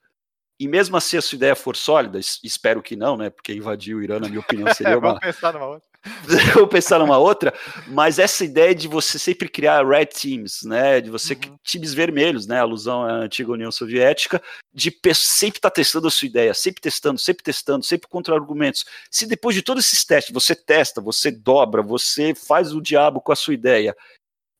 [0.59, 3.29] e mesmo assim a sua ideia for sólida, espero que não, né?
[3.29, 5.09] Porque invadir o Irã, na minha opinião, seria uma.
[5.09, 5.87] Vamos pensar numa outra.
[6.53, 7.53] Vou pensar numa outra,
[7.87, 11.57] mas essa ideia de você sempre criar red teams, né, de você uhum.
[11.63, 14.41] times vermelhos, né, alusão à antiga União Soviética,
[14.73, 18.85] de sempre estar tá testando a sua ideia, sempre testando, sempre testando, sempre contra argumentos.
[19.11, 23.31] Se depois de todos esses testes você testa, você dobra, você faz o diabo com
[23.31, 23.95] a sua ideia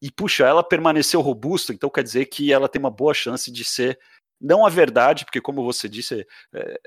[0.01, 3.63] e puxa, ela permaneceu robusta, então quer dizer que ela tem uma boa chance de
[3.63, 3.97] ser
[4.39, 6.79] não a verdade, porque como você disse, é,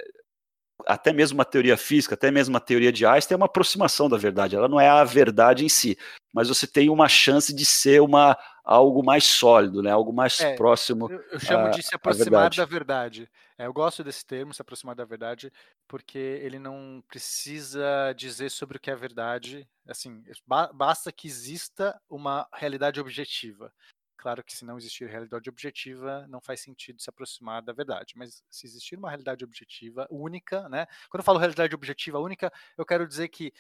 [0.87, 4.17] até mesmo uma teoria física, até mesmo uma teoria de Einstein é uma aproximação da
[4.17, 5.99] verdade, ela não é a verdade em si,
[6.33, 9.91] mas você tem uma chance de ser uma algo mais sólido, né?
[9.91, 11.11] Algo mais é, próximo.
[11.11, 12.57] Eu, eu chamo a, de se aproximar verdade.
[12.57, 13.31] da verdade.
[13.59, 15.53] É, eu gosto desse termo, se aproximar da verdade,
[15.89, 19.69] porque ele não precisa dizer sobre o que é verdade.
[19.89, 23.73] Assim, ba basta que exista uma realidade objetiva.
[24.21, 28.13] Claro que se não existir realidade objetiva, não faz sentido se aproximar da verdade.
[28.15, 30.87] Mas se existir uma realidade objetiva única, né?
[31.09, 33.51] Quando eu falo realidade objetiva única, eu quero dizer que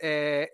[0.00, 0.48] é,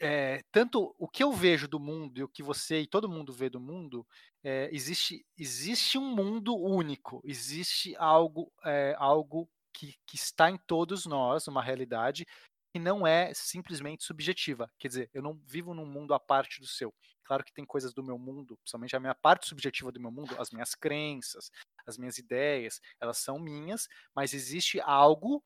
[0.00, 3.32] é, tanto o que eu vejo do mundo e o que você e todo mundo
[3.32, 4.06] vê do mundo,
[4.44, 11.04] é, existe, existe um mundo único, existe algo, é, algo que, que está em todos
[11.04, 12.24] nós, uma realidade
[12.76, 14.70] que não é simplesmente subjetiva.
[14.78, 16.92] Quer dizer, eu não vivo num mundo à parte do seu.
[17.24, 20.36] Claro que tem coisas do meu mundo, principalmente a minha parte subjetiva do meu mundo,
[20.38, 21.50] as minhas crenças,
[21.86, 25.42] as minhas ideias, elas são minhas, mas existe algo,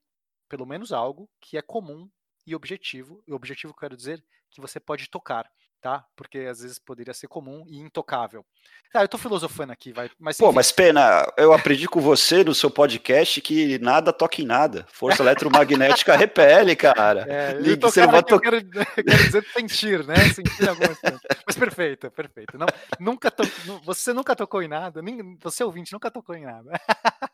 [0.49, 2.11] pelo menos algo, que é comum
[2.45, 3.23] e objetivo.
[3.29, 5.49] E objetivo quero dizer que você pode tocar
[5.81, 6.05] tá?
[6.15, 8.45] Porque às vezes poderia ser comum e intocável.
[8.93, 10.11] Ah, eu tô filosofando aqui, vai.
[10.19, 14.45] Mas, Pô, mas pena, eu aprendi com você no seu podcast que nada toca em
[14.45, 14.85] nada.
[14.93, 17.25] Força eletromagnética repele, cara.
[17.29, 18.41] É, Ligue, você vai to...
[18.41, 20.17] quero, quero dizer sentir, né?
[20.35, 21.21] Sentir alguma coisa.
[21.47, 22.59] Mas perfeito, perfeito.
[22.59, 22.67] Não,
[22.99, 23.45] nunca to...
[23.85, 25.37] Você nunca tocou em nada, nem...
[25.41, 26.73] você ouvinte nunca tocou em nada.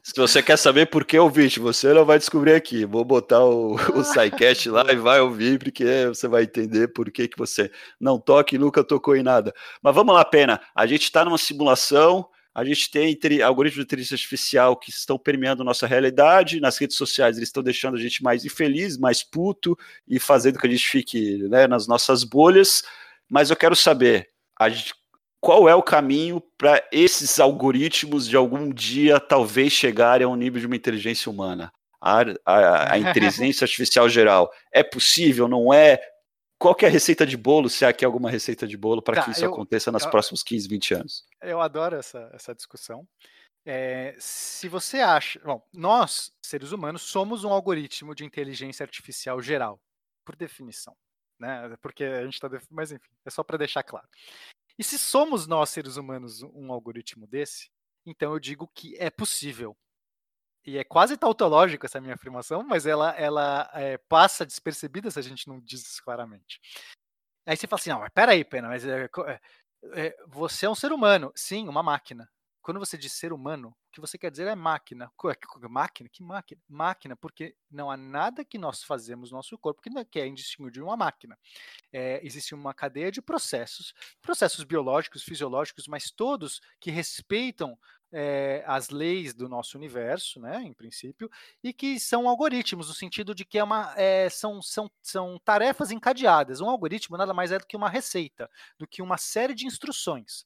[0.02, 2.84] Se você quer saber por que ouvinte, você não vai descobrir aqui.
[2.84, 7.28] Vou botar o, o SciCast lá e vai ouvir, porque você vai entender por que,
[7.28, 9.54] que você não toca toque nunca tocou em nada.
[9.82, 10.60] Mas vamos lá, Pena.
[10.74, 15.64] A gente está numa simulação, a gente tem algoritmos de inteligência artificial que estão permeando
[15.64, 16.60] nossa realidade.
[16.60, 19.76] Nas redes sociais, eles estão deixando a gente mais infeliz, mais puto
[20.06, 22.82] e fazendo que a gente fique né, nas nossas bolhas.
[23.28, 24.28] Mas eu quero saber
[24.70, 24.94] gente,
[25.40, 30.60] qual é o caminho para esses algoritmos de algum dia talvez chegarem a um nível
[30.60, 31.72] de uma inteligência humana.
[32.00, 36.00] A, a, a inteligência artificial geral é possível, não é?
[36.58, 39.16] Qual que é a receita de bolo, se há aqui alguma receita de bolo para
[39.16, 41.26] tá, que isso eu, aconteça nos eu, próximos 15, 20 anos?
[41.42, 43.06] Eu adoro essa, essa discussão.
[43.64, 45.40] É, se você acha.
[45.40, 49.80] Bom, nós, seres humanos, somos um algoritmo de inteligência artificial geral,
[50.24, 50.96] por definição.
[51.38, 51.76] Né?
[51.82, 52.48] Porque a gente está.
[52.70, 54.08] Mas enfim, é só para deixar claro.
[54.78, 57.70] E se somos nós, seres humanos, um algoritmo desse,
[58.04, 59.76] então eu digo que é possível.
[60.66, 65.22] E é quase tautológico essa minha afirmação, mas ela, ela é, passa despercebida se a
[65.22, 66.60] gente não diz isso claramente.
[67.46, 69.08] Aí você fala assim: não, mas peraí, Pena, mas é,
[69.94, 71.32] é, você é um ser humano.
[71.36, 72.28] Sim, uma máquina
[72.66, 75.08] quando você diz ser humano, o que você quer dizer é máquina.
[75.70, 76.10] Máquina?
[76.10, 76.60] Que máquina?
[76.68, 79.80] Máquina, porque não há nada que nós fazemos no nosso corpo
[80.10, 81.38] que é indistinguível de uma máquina.
[81.92, 87.78] É, existe uma cadeia de processos, processos biológicos, fisiológicos, mas todos que respeitam
[88.12, 91.30] é, as leis do nosso universo, né, em princípio,
[91.62, 95.90] e que são algoritmos, no sentido de que é uma, é, são, são, são tarefas
[95.90, 96.60] encadeadas.
[96.60, 100.44] Um algoritmo nada mais é do que uma receita, do que uma série de instruções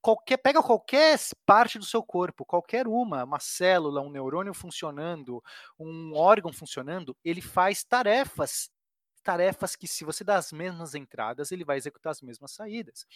[0.00, 5.42] qualquer pega qualquer parte do seu corpo, qualquer uma, uma célula, um neurônio funcionando,
[5.78, 8.70] um órgão funcionando, ele faz tarefas
[9.28, 13.06] tarefas que, se você dá as mesmas entradas, ele vai executar as mesmas saídas.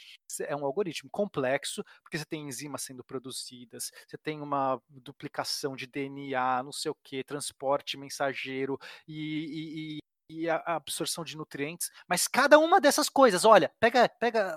[0.40, 5.86] É um algoritmo complexo, porque você tem enzimas sendo produzidas, você tem uma duplicação de
[5.86, 8.78] DNA, não sei o que, transporte mensageiro
[9.08, 9.98] e,
[10.28, 14.54] e, e a absorção de nutrientes, mas cada uma dessas coisas, olha, pega, pega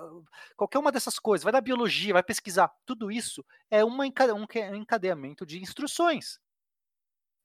[0.58, 5.46] qualquer uma dessas coisas, vai da biologia, vai pesquisar, tudo isso é uma, um encadeamento
[5.46, 6.38] de instruções.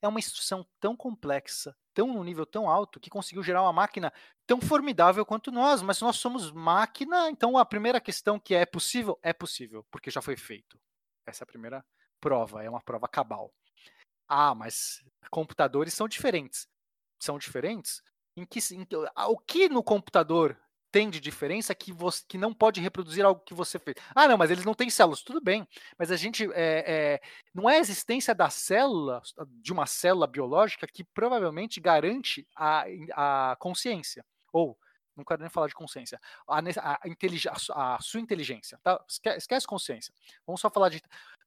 [0.01, 4.11] É uma instrução tão complexa, tão num nível tão alto, que conseguiu gerar uma máquina
[4.45, 9.19] tão formidável quanto nós, mas nós somos máquina, então a primeira questão que é possível,
[9.21, 10.79] é possível, porque já foi feito.
[11.25, 11.85] Essa é a primeira
[12.19, 13.53] prova, é uma prova cabal.
[14.27, 16.67] Ah, mas computadores são diferentes.
[17.19, 18.01] São diferentes
[18.35, 18.87] em que, em,
[19.27, 20.57] o que no computador
[20.91, 23.95] tem de diferença que você que não pode reproduzir algo que você fez.
[24.13, 25.23] Ah, não, mas eles não têm células.
[25.23, 27.21] Tudo bem, mas a gente é, é,
[27.53, 29.21] não é a existência da célula,
[29.61, 32.85] de uma célula biológica, que provavelmente garante a,
[33.15, 34.25] a consciência.
[34.51, 34.77] Ou
[35.15, 39.03] não quero nem falar de consciência, a, a, a, a sua inteligência, tá?
[39.07, 40.13] Esquece, esquece, consciência.
[40.45, 41.01] Vamos só falar de.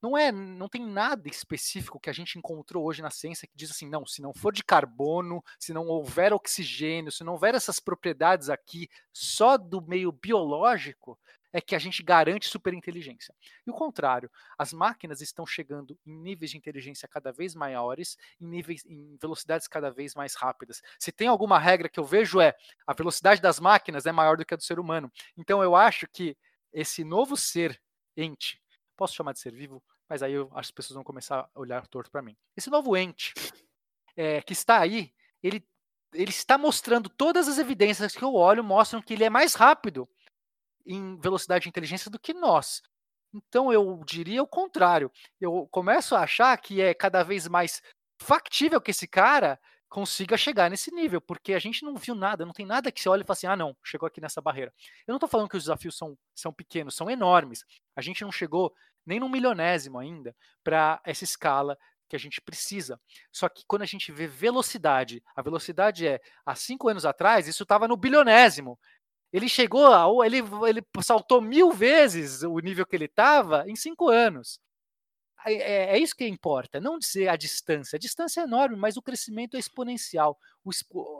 [0.05, 3.71] Não é, não tem nada específico que a gente encontrou hoje na ciência que diz
[3.71, 7.81] assim, não, se não for de carbono, se não houver oxigênio, se não houver essas
[7.81, 11.19] propriedades aqui só do meio biológico,
[11.55, 13.35] é que a gente garante superinteligência.
[13.67, 18.47] E o contrário, as máquinas estão chegando em níveis de inteligência cada vez maiores, em
[18.47, 20.83] níveis em velocidades cada vez mais rápidas.
[20.99, 22.55] Se tem alguma regra que eu vejo é
[22.87, 25.11] a velocidade das máquinas é maior do que a do ser humano.
[25.35, 26.37] Então eu acho que
[26.75, 27.81] esse novo ser
[28.15, 28.61] ente,
[28.95, 32.11] posso chamar de ser vivo, mas aí eu, as pessoas vão começar a olhar torto
[32.11, 32.37] para mim.
[32.57, 33.33] Esse novo ente
[34.17, 35.13] é, que está aí,
[35.43, 35.67] ele
[36.15, 40.09] ele está mostrando todas as evidências que eu olho mostram que ele é mais rápido
[40.87, 42.83] em velocidade de inteligência do que nós.
[43.33, 45.11] Então eu diria o contrário.
[45.41, 47.83] Eu começo a achar que é cada vez mais
[48.21, 49.59] factível que esse cara
[49.89, 53.09] consiga chegar nesse nível, porque a gente não viu nada, não tem nada que você
[53.09, 54.73] olhe e fale assim, ah não, chegou aqui nessa barreira.
[55.07, 57.65] Eu não estou falando que os desafios são, são pequenos, são enormes.
[57.95, 58.75] A gente não chegou
[59.07, 61.77] nem no milionésimo ainda para essa escala
[62.09, 63.01] que a gente precisa.
[63.33, 67.63] Só que quando a gente vê velocidade, a velocidade é, há cinco anos atrás, isso
[67.63, 68.79] estava no bilionésimo.
[69.33, 74.09] Ele chegou, a, ele, ele saltou mil vezes o nível que ele estava em cinco
[74.09, 74.61] anos.
[75.47, 77.97] É, é, é, isso que importa, não dizer a distância.
[77.97, 80.39] A distância é enorme, mas o crescimento é exponencial.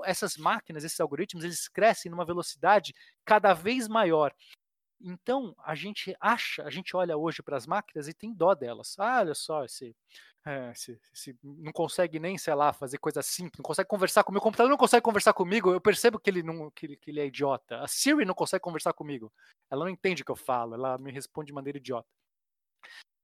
[0.05, 2.95] essas máquinas, esses algoritmos, eles crescem numa velocidade
[3.25, 4.33] cada vez maior.
[5.07, 8.97] Então, a gente acha, a gente olha hoje para as máquinas e tem dó delas.
[8.99, 9.95] Ah, olha só, esse
[10.47, 14.41] é, se, se, não consegue nem, sei lá, fazer coisa simples, não consegue conversar comigo,
[14.41, 17.21] o computador não consegue conversar comigo, eu percebo que ele, não, que, ele, que ele
[17.21, 17.81] é idiota.
[17.81, 19.33] A Siri não consegue conversar comigo.
[19.71, 22.09] Ela não entende o que eu falo, ela me responde de maneira idiota.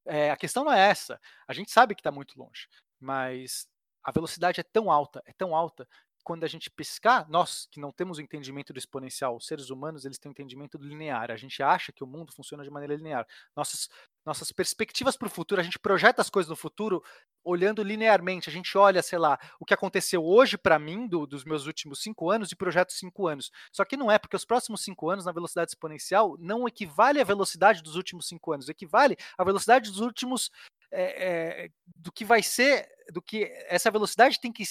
[0.07, 1.21] É, a questão não é essa.
[1.47, 3.69] A gente sabe que está muito longe, mas
[4.03, 5.87] a velocidade é tão alta, é tão alta,
[6.23, 10.05] quando a gente pescar, nós que não temos o entendimento do exponencial, os seres humanos
[10.05, 11.31] eles têm o entendimento do linear.
[11.31, 13.27] A gente acha que o mundo funciona de maneira linear.
[13.57, 13.89] Nossas,
[14.25, 17.03] nossas perspectivas para o futuro, a gente projeta as coisas no futuro
[17.45, 18.49] olhando linearmente.
[18.49, 22.03] A gente olha, sei lá, o que aconteceu hoje para mim do, dos meus últimos
[22.03, 23.51] cinco anos e projeto cinco anos.
[23.73, 27.25] Só que não é, porque os próximos cinco anos na velocidade exponencial não equivale à
[27.25, 30.51] velocidade dos últimos cinco anos, equivale à velocidade dos últimos
[30.93, 34.65] é, é, do que vai ser, do que essa velocidade tem que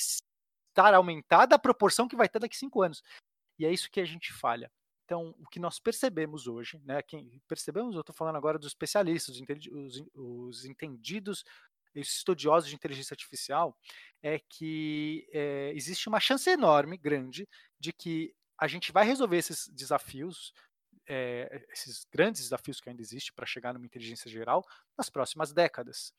[0.80, 3.04] estar aumentada a proporção que vai ter daqui a cinco anos.
[3.58, 4.72] E é isso que a gente falha.
[5.06, 7.02] Então, o que nós percebemos hoje, né?
[7.02, 9.42] Quem percebemos, eu estou falando agora dos especialistas,
[9.72, 11.44] os, os entendidos,
[11.96, 13.76] os estudiosos de inteligência artificial,
[14.22, 17.48] é que é, existe uma chance enorme, grande,
[17.80, 20.54] de que a gente vai resolver esses desafios,
[21.08, 24.64] é, esses grandes desafios que ainda existem para chegar numa inteligência geral
[24.96, 26.14] nas próximas décadas.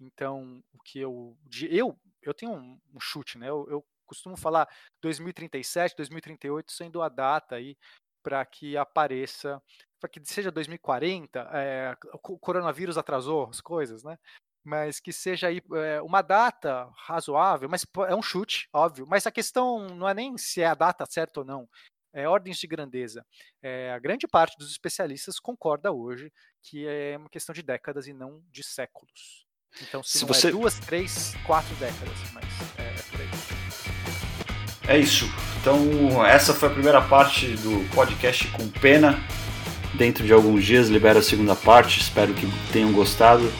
[0.00, 1.38] Então, o que eu
[1.70, 3.48] eu eu tenho um, um chute, né?
[3.48, 4.68] Eu, eu, costumo falar
[5.00, 7.76] 2037, 2038 sendo a data aí
[8.22, 9.60] para que apareça,
[10.00, 11.40] para que seja 2040.
[11.52, 14.18] É, o coronavírus atrasou as coisas, né?
[14.64, 19.06] Mas que seja aí é, uma data razoável, mas é um chute, óbvio.
[19.08, 21.68] Mas a questão não é nem se é a data certa ou não,
[22.12, 23.26] é ordens de grandeza.
[23.60, 26.32] É, a grande parte dos especialistas concorda hoje
[26.62, 29.44] que é uma questão de décadas e não de séculos.
[29.80, 30.48] Então, se, se é você...
[30.48, 32.44] é duas, três, quatro décadas, mas
[32.78, 32.81] é.
[34.86, 35.30] É isso.
[35.60, 39.22] Então, essa foi a primeira parte do podcast com pena.
[39.94, 42.00] Dentro de alguns dias libera a segunda parte.
[42.00, 43.52] Espero que tenham gostado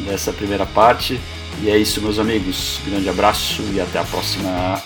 [0.00, 1.18] dessa primeira parte.
[1.60, 2.80] E é isso, meus amigos.
[2.86, 4.80] Grande abraço e até a próxima.